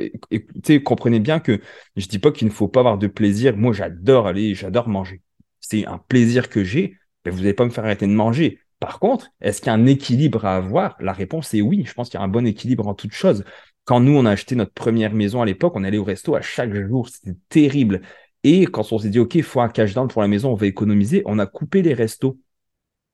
[0.83, 1.59] Comprenez bien que
[1.95, 3.57] je dis pas qu'il ne faut pas avoir de plaisir.
[3.57, 5.21] Moi, j'adore aller, j'adore manger.
[5.59, 6.95] C'est un plaisir que j'ai.
[7.25, 8.59] Mais vous n'allez pas me faire arrêter de manger.
[8.79, 10.95] Par contre, est-ce qu'il y a un équilibre à avoir?
[10.99, 11.83] La réponse est oui.
[11.87, 13.43] Je pense qu'il y a un bon équilibre en toute chose.
[13.85, 16.41] Quand nous, on a acheté notre première maison à l'époque, on allait au resto à
[16.41, 17.07] chaque jour.
[17.09, 18.01] C'était terrible.
[18.43, 20.55] Et quand on s'est dit, OK, il faut un cash down pour la maison, on
[20.55, 22.37] va économiser, on a coupé les restos.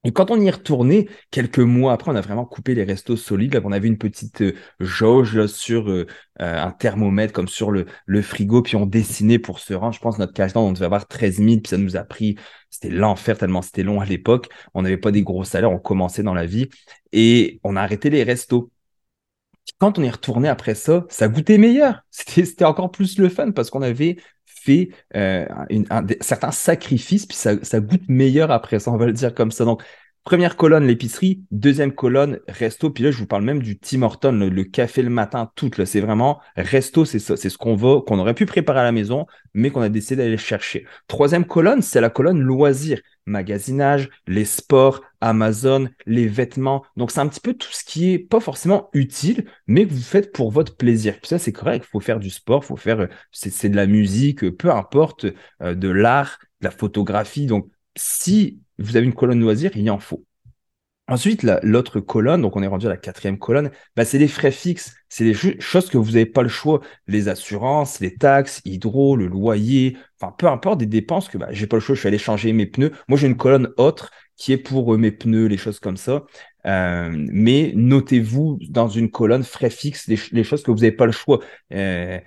[0.04, 3.18] Et quand on y est retourné, quelques mois après, on a vraiment coupé les restos
[3.18, 3.62] solides.
[3.64, 6.08] on avait une petite euh, jauge sur euh,
[6.42, 7.86] euh, un thermomètre, comme sur le,
[8.24, 9.94] frigo, puis on dessinait pour se rendre.
[9.94, 12.36] Je pense notre cash on devait avoir 13 000, puis ça nous a pris,
[12.72, 14.50] c'était l'enfer tellement c'était long à l'époque.
[14.74, 16.70] On n'avait pas des gros salaires, on commençait dans la vie.
[17.12, 18.72] Et on a arrêté les restos.
[19.80, 22.02] Quand on est retourné après ça, ça goûtait meilleur.
[22.10, 25.46] C'était encore plus le fun parce qu'on avait fait euh,
[26.22, 29.66] certains sacrifices, puis ça, ça, goûte meilleur après ça, on va le dire comme ça.
[29.66, 29.84] Donc,
[30.24, 34.32] première colonne, l'épicerie, deuxième colonne, resto, puis là, je vous parle même du Tim Horton,
[34.32, 38.20] le, café le matin, tout, c'est vraiment, resto, c'est ça, c'est ce qu'on va, qu'on
[38.20, 40.86] aurait pu préparer à la maison, mais qu'on a décidé d'aller chercher.
[41.08, 46.84] Troisième colonne, c'est la colonne loisirs magasinage, les sports, Amazon, les vêtements.
[46.98, 50.02] Donc, c'est un petit peu tout ce qui est pas forcément utile, mais que vous
[50.02, 51.16] faites pour votre plaisir.
[51.24, 51.86] Ça, c'est correct.
[51.88, 55.26] Il faut faire du sport, faut faire, c'est de la musique, peu importe,
[55.62, 57.46] euh, de l'art, de la photographie.
[57.46, 60.26] Donc, si vous avez une colonne loisir, il y en faut.
[61.12, 64.52] Ensuite, l'autre colonne, donc on est rendu à la quatrième colonne, bah, c'est les frais
[64.52, 64.96] fixes.
[65.10, 66.80] C'est les choses que vous n'avez pas le choix.
[67.08, 71.68] Les assurances, les taxes, hydro, le loyer, enfin peu importe des dépenses que bah, j'ai
[71.68, 72.94] pas le choix, je suis allé changer mes pneus.
[73.10, 76.26] Moi, j'ai une colonne autre qui est pour mes pneus, les choses comme ça.
[76.66, 81.12] Euh, mais notez-vous dans une colonne frais fixes les, choses que vous n'avez pas le
[81.12, 81.42] choix.
[81.72, 82.18] Euh,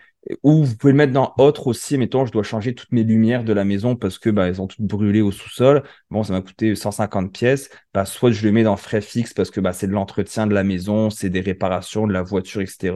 [0.45, 3.43] ou vous pouvez le mettre dans autre aussi, mettons, je dois changer toutes mes lumières
[3.43, 5.83] de la maison parce que bah, elles ont toutes brûlé au sous-sol.
[6.09, 7.69] Bon, ça m'a coûté 150 pièces.
[7.93, 10.55] Bah, soit je le mets dans frais fixes parce que bah, c'est de l'entretien de
[10.55, 12.95] la maison, c'est des réparations de la voiture, etc.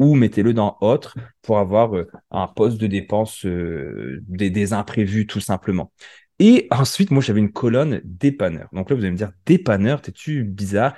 [0.00, 5.92] Ou mettez-le dans autre pour avoir euh, un poste de dépense des, imprévus, tout simplement.
[6.38, 8.68] Et ensuite, moi, j'avais une colonne dépanneur.
[8.72, 10.94] Donc là, vous allez me dire, dépanneur, t'es-tu bizarre?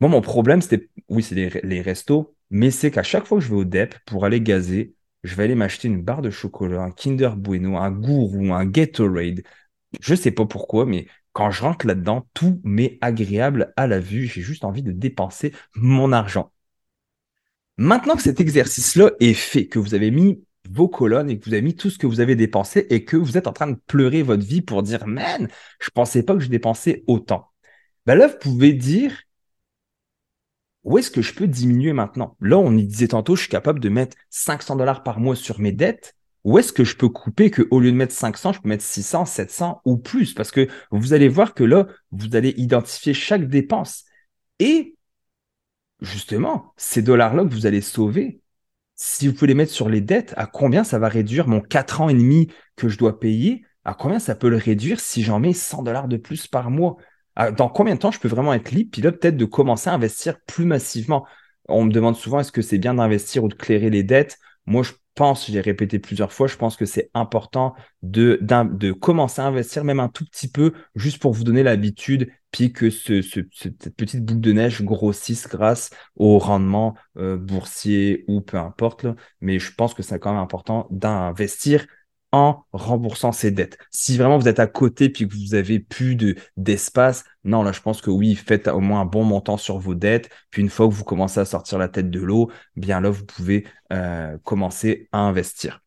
[0.00, 3.50] Moi, mon problème, c'était, oui, c'est les, restos, mais c'est qu'à chaque fois que je
[3.50, 6.90] vais au DEP pour aller gazer, je vais aller m'acheter une barre de chocolat, un
[6.90, 9.42] Kinder Bueno, un Gourou, un Gatorade.
[10.00, 14.26] Je sais pas pourquoi, mais quand je rentre là-dedans, tout m'est agréable à la vue.
[14.26, 16.52] J'ai juste envie de dépenser mon argent.
[17.76, 21.54] Maintenant que cet exercice-là est fait, que vous avez mis vos colonnes et que vous
[21.54, 23.78] avez mis tout ce que vous avez dépensé et que vous êtes en train de
[23.86, 25.48] pleurer votre vie pour dire, man,
[25.80, 27.50] je pensais pas que je dépensais autant.
[28.06, 29.22] Ben là, vous pouvez dire,
[30.84, 32.36] où est-ce que je peux diminuer maintenant?
[32.40, 35.60] Là, on y disait tantôt, je suis capable de mettre 500 dollars par mois sur
[35.60, 36.14] mes dettes.
[36.44, 38.82] Où est-ce que je peux couper que au lieu de mettre 500, je peux mettre
[38.82, 40.34] 600, 700 ou plus?
[40.34, 44.04] Parce que vous allez voir que là, vous allez identifier chaque dépense.
[44.58, 44.96] Et
[46.00, 48.41] justement, ces dollars-là que vous allez sauver,
[49.04, 52.00] si vous pouvez les mettre sur les dettes, à combien ça va réduire mon 4
[52.00, 53.64] ans et demi que je dois payer?
[53.84, 56.96] À combien ça peut le réduire si j'en mets 100 dollars de plus par mois?
[57.34, 59.90] Ah, dans combien de temps je peux vraiment être libre, puis là, peut-être de commencer
[59.90, 61.26] à investir plus massivement?
[61.68, 64.38] On me demande souvent est-ce que c'est bien d'investir ou de clairer les dettes?
[64.66, 68.38] Moi, je pense, j'ai répété plusieurs fois, je pense que c'est important de,
[68.92, 72.90] commencer à investir même un tout petit peu, juste pour vous donner l'habitude, puis que
[72.90, 79.06] ce, cette petite boule de neige grossisse grâce au rendement euh, boursier ou peu importe.
[79.40, 81.86] Mais je pense que c'est quand même important d'investir
[82.32, 83.78] en remboursant ses dettes.
[83.90, 87.72] Si vraiment vous êtes à côté puis que vous avez plus de d'espace, non là
[87.72, 90.30] je pense que oui, faites au moins un bon montant sur vos dettes.
[90.50, 93.24] Puis une fois que vous commencez à sortir la tête de l'eau, bien là vous
[93.26, 95.82] pouvez euh, commencer à investir.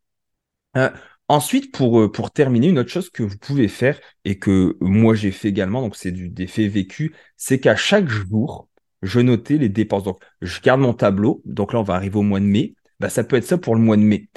[0.77, 0.89] Euh,
[1.27, 5.15] ensuite, pour, euh, pour terminer, une autre chose que vous pouvez faire et que moi
[5.15, 8.69] j'ai fait également, donc c'est du des faits vécus, c'est qu'à chaque jour,
[9.01, 10.03] je notais les dépenses.
[10.03, 11.41] Donc je garde mon tableau.
[11.45, 12.75] Donc là on va arriver au mois de mai.
[12.99, 14.29] Bah, ça peut être ça pour le mois de mai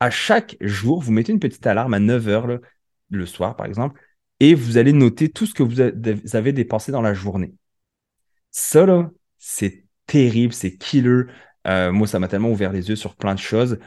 [0.00, 2.60] à chaque jour, vous mettez une petite alarme à 9 h
[3.10, 4.00] le soir, par exemple,
[4.40, 7.54] et vous allez noter tout ce que vous avez dépensé dans la journée.
[8.50, 8.86] Ça,
[9.38, 11.24] c'est terrible, c'est killer.
[11.66, 13.78] Euh, moi, ça m'a tellement ouvert les yeux sur plein de choses.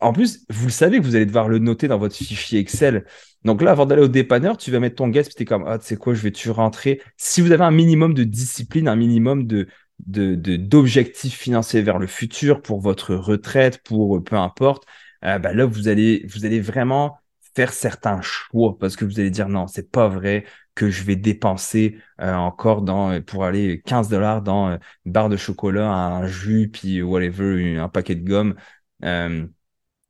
[0.00, 3.04] En plus, vous savez que vous allez devoir le noter dans votre fichier Excel.
[3.44, 5.64] Donc là, avant d'aller au dépanneur, tu vas mettre ton guest, puis tu es comme,
[5.66, 7.00] ah, tu sais quoi, je vais-tu rentrer?
[7.16, 9.68] Si vous avez un minimum de discipline, un minimum de,
[10.06, 14.84] d'objectifs financiers vers le futur, pour votre retraite, pour euh, peu importe,
[15.24, 17.18] euh, bah là, vous allez, vous allez vraiment
[17.54, 21.16] faire certains choix parce que vous allez dire non, c'est pas vrai que je vais
[21.16, 24.70] dépenser euh, encore dans, pour aller 15 dollars dans
[25.04, 28.54] une barre de chocolat, un jus, puis whatever, un paquet de gomme.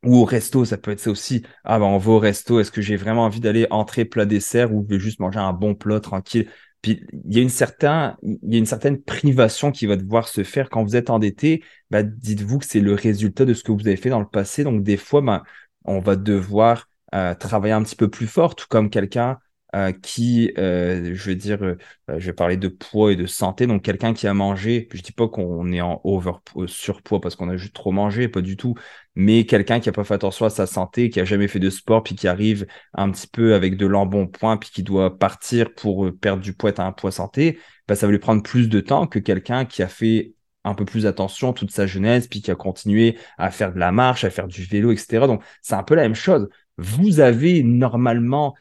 [0.05, 1.45] ou au resto, ça peut être ça aussi.
[1.65, 4.73] Ah ben on va au resto, est-ce que j'ai vraiment envie d'aller entrer plat dessert
[4.73, 6.49] ou je vais juste manger un bon plat tranquille?
[6.83, 11.11] Puis il y a une certaine, privation qui va devoir se faire quand vous êtes
[11.11, 11.65] endetté.
[11.91, 14.65] Bah, dites-vous que c'est le résultat de ce que vous avez fait dans le passé.
[14.65, 15.43] Donc des fois, ben,
[15.85, 19.39] on va devoir euh, travailler un petit peu plus fort, tout comme quelqu'un
[19.75, 21.77] euh, qui, euh, je veux dire, euh,
[22.09, 23.67] je vais parler de poids et de santé.
[23.67, 26.33] Donc, quelqu'un qui a mangé, je dis pas qu'on est en over
[26.67, 28.75] surpoids parce qu'on a juste trop mangé, pas du tout,
[29.15, 31.69] mais quelqu'un qui a pas fait attention à sa santé, qui a jamais fait de
[31.69, 36.11] sport, puis qui arrive un petit peu avec de l'embonpoint, puis qui doit partir pour
[36.19, 39.07] perdre du poids, à un poids santé, bah, ça va lui prendre plus de temps
[39.07, 42.55] que quelqu'un qui a fait un peu plus attention toute sa jeunesse, puis qui a
[42.55, 45.27] continué à faire de la marche, à faire du vélo, etc.
[45.27, 46.49] Donc, c'est un peu la même chose.
[46.79, 48.55] Vous avez normalement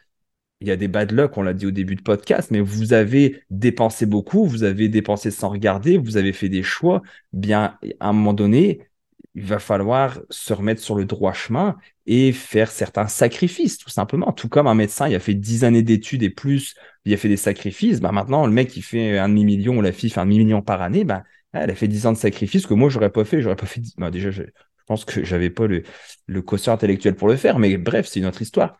[0.61, 2.93] il y a des bad luck, on l'a dit au début de podcast, mais vous
[2.93, 7.01] avez dépensé beaucoup, vous avez dépensé sans regarder, vous avez fait des choix.
[7.31, 8.87] Bien, à un moment donné,
[9.35, 11.77] il va falloir se remettre sur le droit chemin
[12.07, 14.31] et faire certains sacrifices, tout simplement.
[14.31, 16.73] Tout comme un médecin, il a fait 10 années d'études et plus,
[17.05, 17.99] il a fait des sacrifices.
[17.99, 21.03] Bah maintenant, le mec, il fait un demi-million la fille fait un demi-million par année,
[21.03, 23.43] bah, elle a fait 10 ans de sacrifices que moi, j'aurais pas fait.
[23.43, 24.41] J'aurais pas fait bah, déjà, je,
[24.87, 25.83] pense que j'avais pas le,
[26.25, 28.79] le intellectuel pour le faire, mais bref, c'est une autre histoire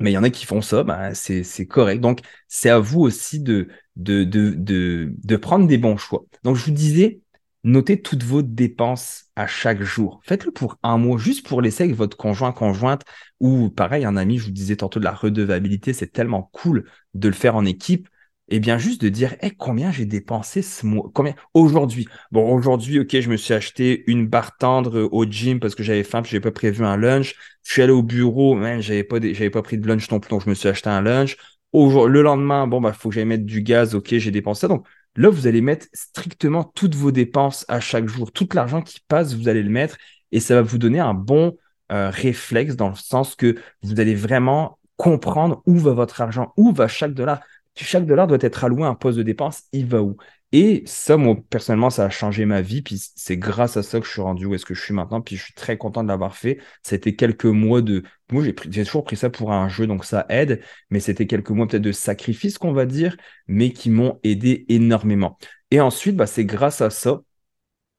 [0.00, 2.00] mais il y en a qui font ça, bah, c'est correct.
[2.00, 6.24] Donc, c'est à vous aussi de, de, de, de, de prendre des bons choix.
[6.42, 7.20] Donc, je vous disais,
[7.64, 10.20] notez toutes vos dépenses à chaque jour.
[10.24, 13.02] Faites-le pour un mois, juste pour laisser avec votre conjoint, conjointe,
[13.40, 17.28] ou pareil, un ami, je vous disais tantôt de la redevabilité, c'est tellement cool de
[17.28, 18.08] le faire en équipe
[18.50, 22.06] et bien juste de dire hey, combien j'ai dépensé ce mois, combien aujourd'hui.
[22.32, 26.02] Bon, aujourd'hui, ok, je me suis acheté une barre tendre au gym parce que j'avais
[26.02, 27.34] faim, puis j'avais pas prévu un lunch.
[27.64, 30.44] Je suis allé au bureau, mais j'avais pas, pas pris de lunch non plus, donc
[30.44, 31.36] je me suis acheté un lunch.
[31.72, 34.68] le lendemain, bon, bah, faut que j'aille mettre du gaz, ok, j'ai dépensé ça.
[34.68, 34.86] Donc
[35.16, 38.32] là, vous allez mettre strictement toutes vos dépenses à chaque jour.
[38.32, 39.96] Tout l'argent qui passe, vous allez le mettre
[40.32, 41.56] et ça va vous donner un bon
[41.92, 46.72] euh, réflexe dans le sens que vous allez vraiment comprendre où va votre argent, où
[46.72, 47.40] va chaque dollar
[47.84, 50.16] chaque dollar doit être alloué à un poste de dépense, il va où?
[50.52, 52.82] Et ça, moi, personnellement, ça a changé ma vie.
[52.82, 55.20] Puis c'est grâce à ça que je suis rendu où est-ce que je suis maintenant.
[55.20, 56.58] Puis je suis très content de l'avoir fait.
[56.82, 58.02] C'était quelques mois de.
[58.32, 60.60] Moi, j'ai, toujours pris ça pour un jeu, donc ça aide.
[60.90, 63.16] Mais c'était quelques mois peut-être de sacrifice, qu'on va dire,
[63.46, 65.38] mais qui m'ont aidé énormément.
[65.70, 67.22] Et ensuite, bah, c'est grâce à ça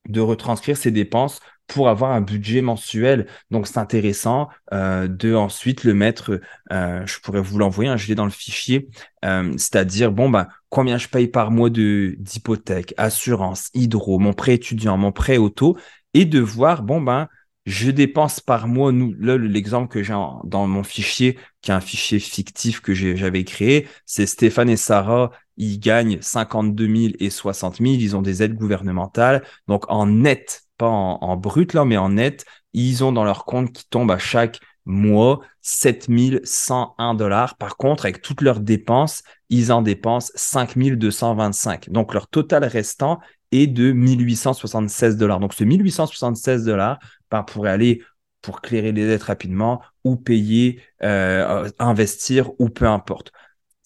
[0.07, 1.39] de retranscrire ces dépenses
[1.71, 3.27] pour avoir un budget mensuel.
[3.49, 6.41] Donc, c'est intéressant euh, de ensuite le mettre,
[6.71, 8.89] euh, je pourrais vous l'envoyer, hein, je l'ai dans le fichier,
[9.23, 14.55] euh, c'est-à-dire, bon, bah, combien je paye par mois de d'hypothèque, assurance, hydro, mon prêt
[14.55, 15.77] étudiant, mon prêt auto,
[16.13, 17.29] et de voir, bon, ben,
[17.65, 21.79] je dépense par mois, nous, là, l'exemple que j'ai dans mon fichier, qui est un
[21.79, 27.77] fichier fictif que j'avais créé, c'est Stéphane et Sarah, ils gagnent 52 000 et 60
[27.77, 29.43] 000, ils ont des aides gouvernementales.
[29.67, 33.71] Donc, en net, pas en, brut là, mais en net, ils ont dans leur compte
[33.71, 37.57] qui tombe à chaque mois 7101 dollars.
[37.57, 41.89] Par contre, avec toutes leurs dépenses, ils en dépensent 5225.
[41.89, 43.19] Donc, leur total restant
[43.51, 45.39] est de 1876 dollars.
[45.39, 46.99] Donc, ce 1876 dollars
[47.29, 48.01] ben, pourrait aller
[48.41, 53.31] pour clairer les dettes rapidement ou payer, euh, investir ou peu importe.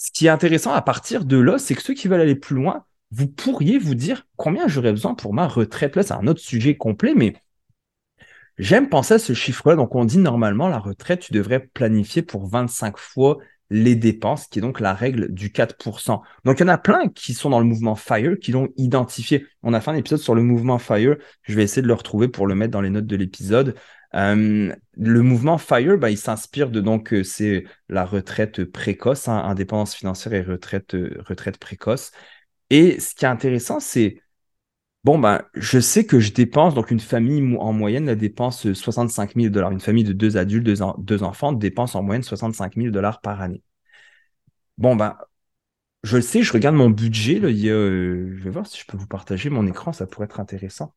[0.06, 2.56] Ce qui est intéressant à partir de là, c'est que ceux qui veulent aller plus
[2.56, 5.96] loin, vous pourriez vous dire combien j'aurais besoin pour ma retraite.
[5.96, 7.34] Là, c'est un autre sujet complet, mais
[8.60, 9.76] j'aime penser à ce chiffre-là.
[9.76, 13.40] Donc, on dit normalement, la retraite, tu devrais planifier pour 25 fois
[13.72, 16.22] les dépenses, qui est donc la règle du 4%.
[16.44, 19.48] Donc, il y en a plein qui sont dans le mouvement FIRE, qui l'ont identifié.
[19.64, 21.16] On a fait un épisode sur le mouvement FIRE.
[21.42, 23.74] Je vais essayer de le retrouver pour le mettre dans les notes de l'épisode.
[24.16, 29.38] Euh, le mouvement FIRE, bah, il s'inspire de donc euh, c'est la retraite précoce, hein,
[29.46, 32.12] indépendance financière et retraite, euh, retraite précoce.
[32.70, 34.22] Et ce qui est intéressant, c'est,
[35.04, 39.50] bon, ben, je sais que je dépense, donc une famille en moyenne dépense 65 000
[39.50, 39.72] dollars.
[39.72, 40.68] Une famille de deux adultes,
[41.00, 43.64] deux, enfants dépense en moyenne 65 000 dollars par année.
[44.78, 45.18] Bon, ben,
[46.04, 47.40] je le sais, je regarde mon budget.
[47.40, 50.40] Là, euh, je vais voir si je peux vous partager mon écran, ça pourrait être
[50.40, 50.96] intéressant.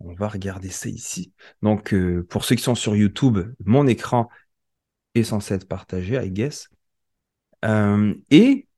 [0.00, 1.32] On va regarder ça ici.
[1.62, 4.28] Donc, euh, pour ceux qui sont sur YouTube, mon écran
[5.14, 6.68] est censé être partagé, I guess.
[7.64, 8.68] Euh, et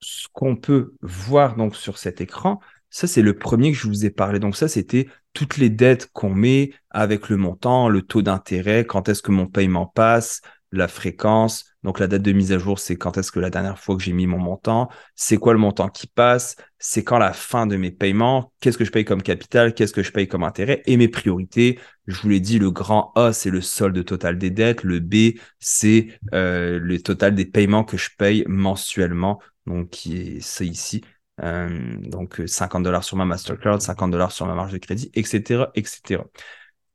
[0.00, 2.60] ce qu'on peut voir donc sur cet écran,
[2.90, 4.38] ça c'est le premier que je vous ai parlé.
[4.38, 9.08] Donc ça c'était toutes les dettes qu'on met avec le montant, le taux d'intérêt, quand
[9.08, 10.42] est-ce que mon paiement passe,
[10.72, 11.64] la fréquence.
[11.82, 14.02] Donc la date de mise à jour, c'est quand est-ce que la dernière fois que
[14.02, 17.76] j'ai mis mon montant, c'est quoi le montant qui passe, c'est quand la fin de
[17.76, 20.96] mes paiements, qu'est-ce que je paye comme capital, qu'est-ce que je paye comme intérêt et
[20.96, 21.78] mes priorités.
[22.06, 25.38] Je vous l'ai dit, le grand A, c'est le solde total des dettes, le B,
[25.60, 31.02] c'est euh, le total des paiements que je paye mensuellement donc qui est ça ici.
[31.42, 35.64] Euh, donc 50 dollars sur ma Mastercard, 50 dollars sur ma marge de crédit, etc.,
[35.74, 36.22] etc.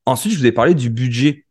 [0.05, 1.45] Ensuite, je vous ai parlé du budget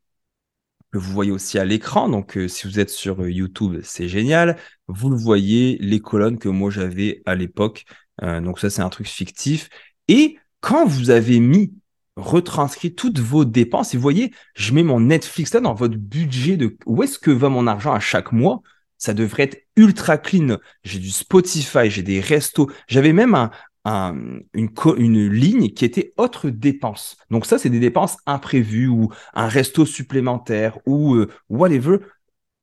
[0.93, 2.09] que vous voyez aussi à l'écran.
[2.09, 4.57] Donc, euh, si vous êtes sur euh, YouTube, c'est génial.
[4.89, 7.85] Vous le voyez, les colonnes que moi j'avais à l'époque.
[8.23, 9.71] donc, ça, c'est un truc fictif.
[10.09, 11.73] Et quand vous avez mis,
[12.17, 16.57] retranscrit toutes vos dépenses, et vous voyez, je mets mon Netflix là dans votre budget
[16.57, 18.63] de où est-ce que va mon argent à chaque mois?
[18.99, 20.59] Ça devrait être ultra clean.
[20.85, 23.51] J'ai du Spotify, j'ai des restos, j'avais même un,
[23.85, 27.17] une, ligne qui était autre dépenses.
[27.31, 31.99] Donc ça, c'est des dépenses imprévues ou un resto supplémentaire ou euh, whatever.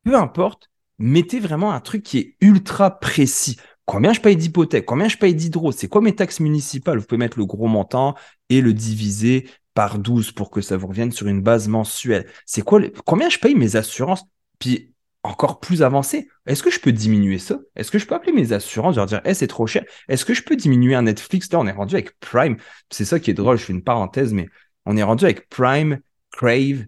[0.03, 3.57] Peu importe, mettez vraiment un truc qui est ultra précis.
[3.85, 6.97] Combien je paye d'hypothèque Combien je paye d'hydro C'est quoi mes taxes municipales?
[6.99, 8.15] Vous pouvez mettre le gros montant
[8.49, 12.27] et le diviser par 12 pour que ça vous revienne sur une base mensuelle.
[12.45, 14.23] C'est quoi Combien je paye mes assurances?
[14.59, 14.93] Puis
[15.27, 17.59] encore plus avancé, est-ce que je peux diminuer ça?
[17.75, 19.83] Est-ce que je peux appeler mes assurances, leur dire, hey, c'est trop cher?
[20.07, 21.51] Est-ce que je peux diminuer un Netflix?
[21.51, 22.57] Là, on est rendu avec Prime.
[22.89, 24.47] C'est ça qui est drôle, je fais une parenthèse, mais
[24.85, 25.99] on est rendu avec Prime,
[26.31, 26.85] Crave,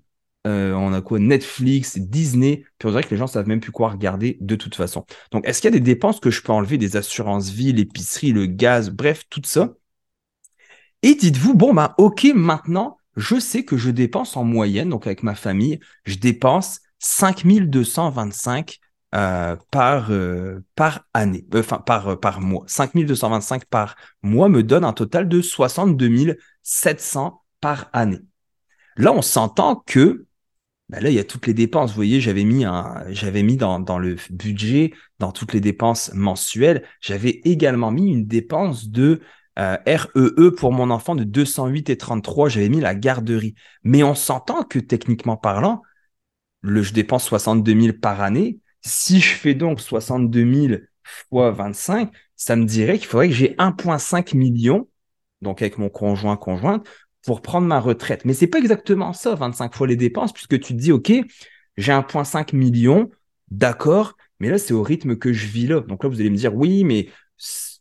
[0.48, 1.20] euh, on a quoi?
[1.20, 4.76] Netflix, Disney, puis on dirait que les gens savent même plus quoi regarder de toute
[4.76, 5.06] façon.
[5.32, 8.32] Donc, est-ce qu'il y a des dépenses que je peux enlever, des assurances vie, l'épicerie,
[8.32, 9.74] le gaz, bref, tout ça?
[11.02, 15.24] Et dites-vous, bon, bah, ok, maintenant, je sais que je dépense en moyenne, donc avec
[15.24, 18.80] ma famille, je dépense 5225
[19.16, 22.64] euh, par, euh, par année, euh, enfin par, par mois.
[22.68, 28.20] 5225 par mois me donne un total de 62 700 par année.
[28.98, 30.26] Là, on s'entend que
[30.90, 31.92] ben là, il y a toutes les dépenses.
[31.92, 36.12] Vous voyez, j'avais mis, un, j'avais mis dans, dans le budget, dans toutes les dépenses
[36.14, 39.22] mensuelles, j'avais également mis une dépense de
[39.56, 42.50] REE e pour mon enfant de 208 et 33.
[42.50, 43.56] J'avais mis la garderie.
[43.84, 45.82] Mais on s'entend que techniquement parlant,
[46.64, 48.60] je dépense 62 000 par année.
[48.82, 50.82] Si je fais donc 62 000
[51.30, 54.88] fois 25, ça me dirait qu'il faudrait que j'ai 1,5 million,
[55.42, 56.88] donc avec mon conjoint conjointe,
[57.26, 58.26] pour prendre ma retraite.
[58.26, 61.12] Mais c'est pas exactement ça, 25 fois les dépenses, puisque tu te dis, OK,
[61.78, 63.10] j'ai 1,5 million,
[63.52, 65.82] d'accord, mais là, c'est au rythme que je vis là.
[65.82, 67.10] Donc là, vous allez me dire, oui, mais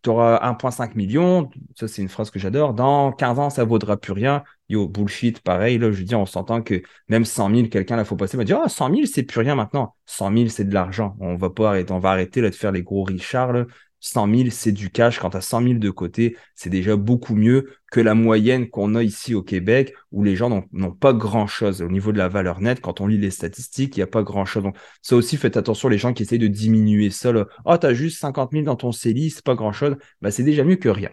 [0.02, 3.96] tu auras 1,5 million, ça c'est une phrase que j'adore, dans 15 ans, ça vaudra
[3.96, 4.44] plus rien.
[4.68, 8.16] Yo, bullshit, pareil, là, je dis, on s'entend que même 100 000, quelqu'un là, faut
[8.16, 9.94] passer, va dire, ah, 100 000, c'est plus rien maintenant.
[10.06, 11.16] 100 000, c'est de l'argent.
[11.20, 13.64] On va pas arrêter, on va arrêter de faire les gros richards.
[14.00, 15.18] 100 000, c'est du cash.
[15.18, 18.94] Quand tu as 100 000 de côté, c'est déjà beaucoup mieux que la moyenne qu'on
[18.94, 21.82] a ici au Québec, où les gens n'ont pas grand-chose.
[21.82, 24.22] Au niveau de la valeur nette, quand on lit les statistiques, il n'y a pas
[24.22, 24.62] grand-chose.
[24.62, 27.32] Donc, ça aussi, faites attention, les gens qui essayent de diminuer ça.
[27.64, 29.96] Oh, tu as juste 50 000 dans ton CELI, c'est pas grand-chose.
[30.20, 31.10] Bah, c'est déjà mieux que rien.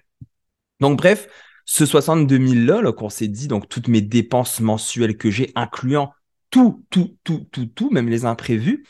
[0.79, 1.27] Donc, bref,
[1.65, 6.13] ce 62 000-là, -là, qu'on s'est dit, donc toutes mes dépenses mensuelles que j'ai, incluant
[6.51, 8.85] tout, tout, tout, tout, tout, même les imprévus,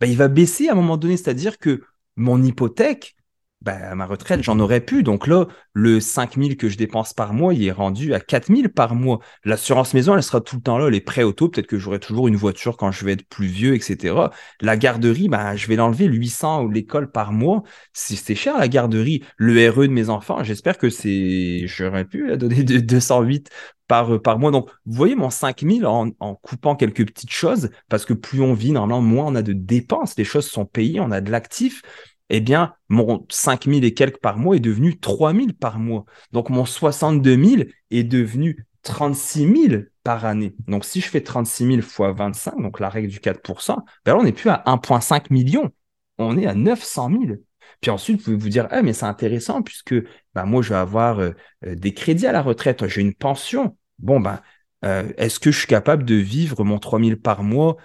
[0.00, 1.16] bah, il va baisser à un moment donné.
[1.16, 1.82] C'est-à-dire que
[2.16, 3.16] mon hypothèque,
[3.60, 5.02] ben, ma retraite, j'en aurais pu.
[5.02, 8.94] Donc là, le 5000 que je dépense par mois, il est rendu à 4000 par
[8.94, 9.18] mois.
[9.44, 10.88] L'assurance maison, elle sera tout le temps là.
[10.90, 13.74] Les prêts auto, peut-être que j'aurai toujours une voiture quand je vais être plus vieux,
[13.74, 14.14] etc.
[14.60, 17.64] La garderie, ben, je vais l'enlever 800 ou l'école par mois.
[17.92, 19.24] C'est cher la garderie.
[19.36, 21.66] Le RE de mes enfants, j'espère que c'est.
[21.66, 23.50] J'aurais pu la donner de 208
[23.88, 24.52] par, par mois.
[24.52, 28.54] Donc, vous voyez mon 5000 en, en coupant quelques petites choses, parce que plus on
[28.54, 30.16] vit, normalement, moins on a de dépenses.
[30.16, 31.82] Les choses sont payées, on a de l'actif
[32.30, 36.04] eh bien, mon 5000 et quelques par mois est devenu 3000 par mois.
[36.32, 40.54] Donc, mon 62 000 est devenu 36 000 par année.
[40.66, 44.18] Donc, si je fais 36 000 fois 25, donc la règle du 4% ben là,
[44.18, 45.70] on n'est plus à 1,5 million.
[46.18, 47.38] On est à 900 000.
[47.80, 49.94] Puis ensuite, vous pouvez vous dire, ah, mais c'est intéressant puisque
[50.34, 51.30] ben, moi, je vais avoir euh,
[51.66, 53.76] euh, des crédits à la retraite, j'ai une pension.
[53.98, 54.40] Bon, ben,
[54.84, 57.76] euh, est-ce que je suis capable de vivre mon 3000 par mois?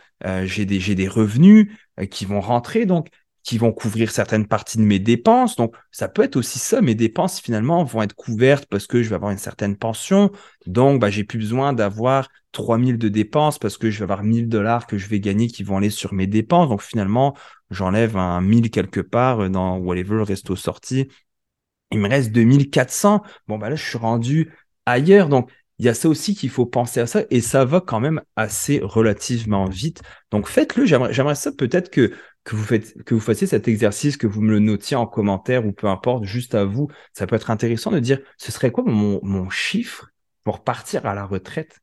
[0.45, 1.69] J'ai des, des, revenus
[2.09, 2.85] qui vont rentrer.
[2.85, 3.09] Donc,
[3.43, 5.55] qui vont couvrir certaines parties de mes dépenses.
[5.57, 6.81] Donc, ça peut être aussi ça.
[6.81, 10.31] Mes dépenses, finalement, vont être couvertes parce que je vais avoir une certaine pension.
[10.65, 14.47] Donc, bah, j'ai plus besoin d'avoir 3000 de dépenses parce que je vais avoir 1000
[14.47, 16.69] dollars que je vais gagner qui vont aller sur mes dépenses.
[16.69, 17.35] Donc, finalement,
[17.69, 21.09] j'enlève un 1000 quelque part dans whatever, resto sorti.
[21.91, 23.23] Il me reste 2400.
[23.47, 24.53] Bon, bah là, je suis rendu
[24.85, 25.27] ailleurs.
[25.27, 27.99] Donc, il y a ça aussi qu'il faut penser à ça et ça va quand
[27.99, 30.01] même assez relativement vite.
[30.31, 30.85] Donc faites-le.
[30.85, 32.13] J'aimerais ça peut-être que
[32.51, 36.55] vous, fassiez cet exercice, que vous me le notiez en commentaire ou peu importe, juste
[36.55, 40.09] à vous, ça peut être intéressant de dire ce serait quoi mon, chiffre
[40.43, 41.79] pour partir à la retraite?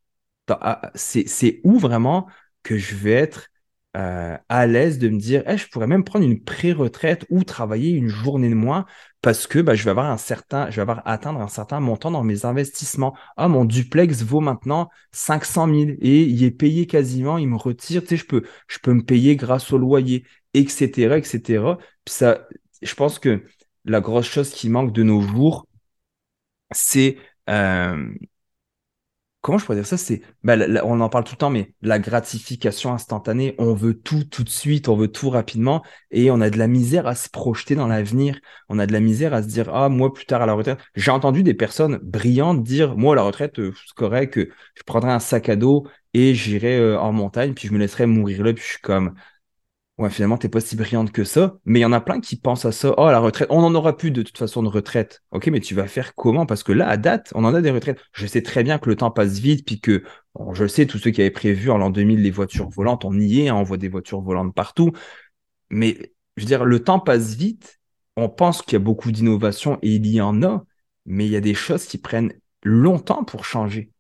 [0.48, 2.28] Ah, C'est où vraiment
[2.62, 3.48] que je vais être
[3.96, 8.08] euh, à l'aise de me dire je pourrais même prendre une pré-retraite ou travailler une
[8.08, 8.86] journée de moins
[9.22, 12.10] parce que bah, je vais avoir un certain, je vais avoir atteindre un certain montant
[12.10, 13.14] dans mes investissements.
[13.36, 18.02] Ah, mon duplex vaut maintenant 500 000 et il est payé quasiment, il me retire,
[18.02, 21.78] tu sais, je peux, je peux me payer grâce au loyer etc., etc.
[22.06, 22.46] ça,
[22.82, 23.44] je pense que
[23.84, 25.66] la grosse chose qui manque de nos jours,
[26.72, 27.16] c'est
[27.48, 28.12] euh,
[29.40, 29.96] comment je pourrais dire ça?
[29.96, 33.54] C'est, bah, on en parle tout le temps, mais la gratification instantanée.
[33.58, 36.66] On veut tout tout de suite, on veut tout rapidement, et on a de la
[36.66, 38.38] misère à se projeter dans l'avenir.
[38.68, 40.78] On a de la misère à se dire ah moi plus tard à la retraite.
[40.94, 44.82] J'ai entendu des personnes brillantes dire moi à la retraite euh, c'est correct que je
[44.84, 48.42] prendrai un sac à dos et j'irai euh, en montagne puis je me laisserai mourir
[48.44, 49.14] là puis je suis comme
[50.00, 51.58] ouais, finalement, t'es pas si brillante que ça.
[51.64, 52.94] Mais il y en a plein qui pensent à ça.
[52.96, 55.22] Oh, la retraite, on n'en aura plus de toute façon de retraite.
[55.30, 56.46] Ok, mais tu vas faire comment?
[56.46, 58.00] Parce que là, à date, on en a des retraites.
[58.12, 60.02] Je sais très bien que le temps passe vite, puis que,
[60.54, 63.42] je sais, tous ceux qui avaient prévu en l'an 2000 les voitures volantes, on y
[63.42, 64.92] est, hein, on voit des voitures volantes partout.
[65.70, 67.78] Mais, je veux dire, le temps passe vite.
[68.16, 70.64] On pense qu'il y a beaucoup d'innovations et il y en a,
[71.06, 72.32] mais il y a des choses qui prennent
[72.62, 73.90] longtemps pour changer.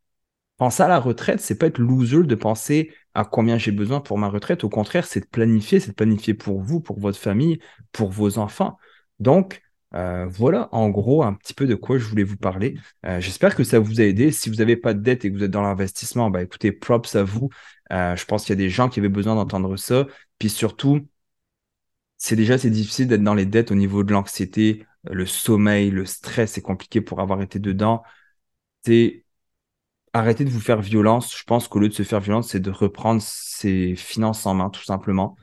[0.60, 4.18] Penser à la retraite, c'est pas être loser de penser à combien j'ai besoin pour
[4.18, 4.62] ma retraite.
[4.62, 7.60] Au contraire, c'est de planifier, c'est de planifier pour vous, pour votre famille,
[7.92, 8.76] pour vos enfants.
[9.20, 9.62] Donc,
[9.94, 12.76] euh, voilà en gros un petit peu de quoi je voulais vous parler.
[13.06, 14.32] Euh, j'espère que ça vous a aidé.
[14.32, 17.14] Si vous n'avez pas de dette et que vous êtes dans l'investissement, bah écoutez, props
[17.16, 17.48] à vous.
[17.90, 20.06] Euh, je pense qu'il y a des gens qui avaient besoin d'entendre ça.
[20.38, 21.00] Puis surtout,
[22.18, 26.04] c'est déjà c'est difficile d'être dans les dettes au niveau de l'anxiété, le sommeil, le
[26.04, 28.02] stress, c'est compliqué pour avoir été dedans.
[28.84, 29.24] C'est
[30.12, 31.36] arrêtez de vous faire violence.
[31.36, 34.70] Je pense qu'au lieu de se faire violence, c'est de reprendre ses finances en main,
[34.70, 35.36] tout simplement,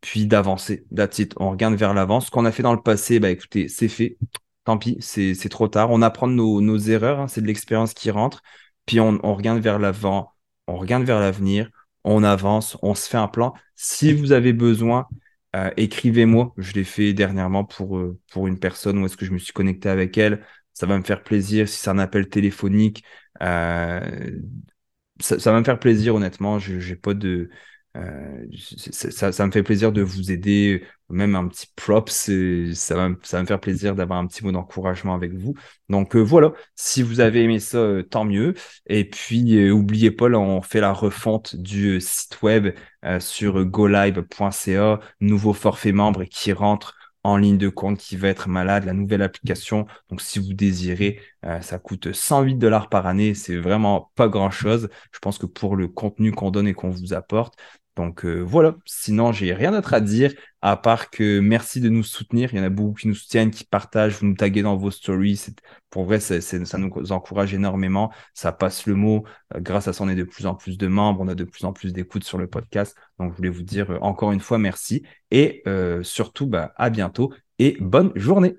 [0.00, 0.84] puis d'avancer.
[0.94, 2.20] That's On regarde vers l'avant.
[2.20, 4.18] Ce qu'on a fait dans le passé, bah écoutez, c'est fait.
[4.64, 5.90] Tant pis, c'est trop tard.
[5.90, 7.28] On apprend nos, erreurs, hein.
[7.28, 8.42] c'est de l'expérience qui rentre.
[8.86, 10.32] Puis on, on regarde vers l'avant,
[10.66, 11.70] on regarde vers l'avenir,
[12.04, 13.54] on avance, on se fait un plan.
[13.76, 15.06] Si vous avez besoin,
[15.54, 16.52] euh, écrivez-moi.
[16.58, 19.52] Je l'ai fait dernièrement pour, euh, pour une personne où est-ce que je me suis
[19.52, 20.44] connecté avec elle.
[20.74, 21.68] Ça va me faire plaisir.
[21.68, 23.04] Si c'est un appel téléphonique,
[23.42, 24.40] euh,
[25.20, 26.58] ça, va me faire plaisir, honnêtement.
[26.58, 27.50] Je n'ai pas de.
[27.96, 32.32] Euh, ça, me fait plaisir de vous aider, même un petit prop, ça
[32.96, 35.54] va, ça va me faire plaisir d'avoir un petit mot d'encouragement avec vous.
[35.88, 38.54] Donc euh, voilà, si vous avez aimé ça, tant mieux.
[38.86, 42.74] Et puis, oubliez pas, là, on fait la refonte du site web
[43.20, 48.84] sur golive.ca, nouveau forfait membre qui rentre en ligne de compte qui va être malade,
[48.84, 49.86] la nouvelle application.
[50.10, 53.34] Donc, si vous désirez, euh, ça coûte 108 dollars par année.
[53.34, 54.88] C'est vraiment pas grand chose.
[55.12, 57.54] Je pense que pour le contenu qu'on donne et qu'on vous apporte.
[57.96, 60.32] Donc euh, voilà, sinon j'ai rien d'autre à dire
[60.62, 62.52] à part que merci de nous soutenir.
[62.52, 64.90] Il y en a beaucoup qui nous soutiennent, qui partagent, vous nous taguez dans vos
[64.90, 65.40] stories.
[65.90, 68.10] Pour vrai, ça nous encourage énormément.
[68.32, 69.24] Ça passe le mot.
[69.54, 71.44] Euh, grâce à ça, on est de plus en plus de membres, on a de
[71.44, 72.96] plus en plus d'écoutes sur le podcast.
[73.18, 75.62] Donc je voulais vous dire encore une fois merci et
[76.02, 78.56] surtout bah, à bientôt et bonne journée.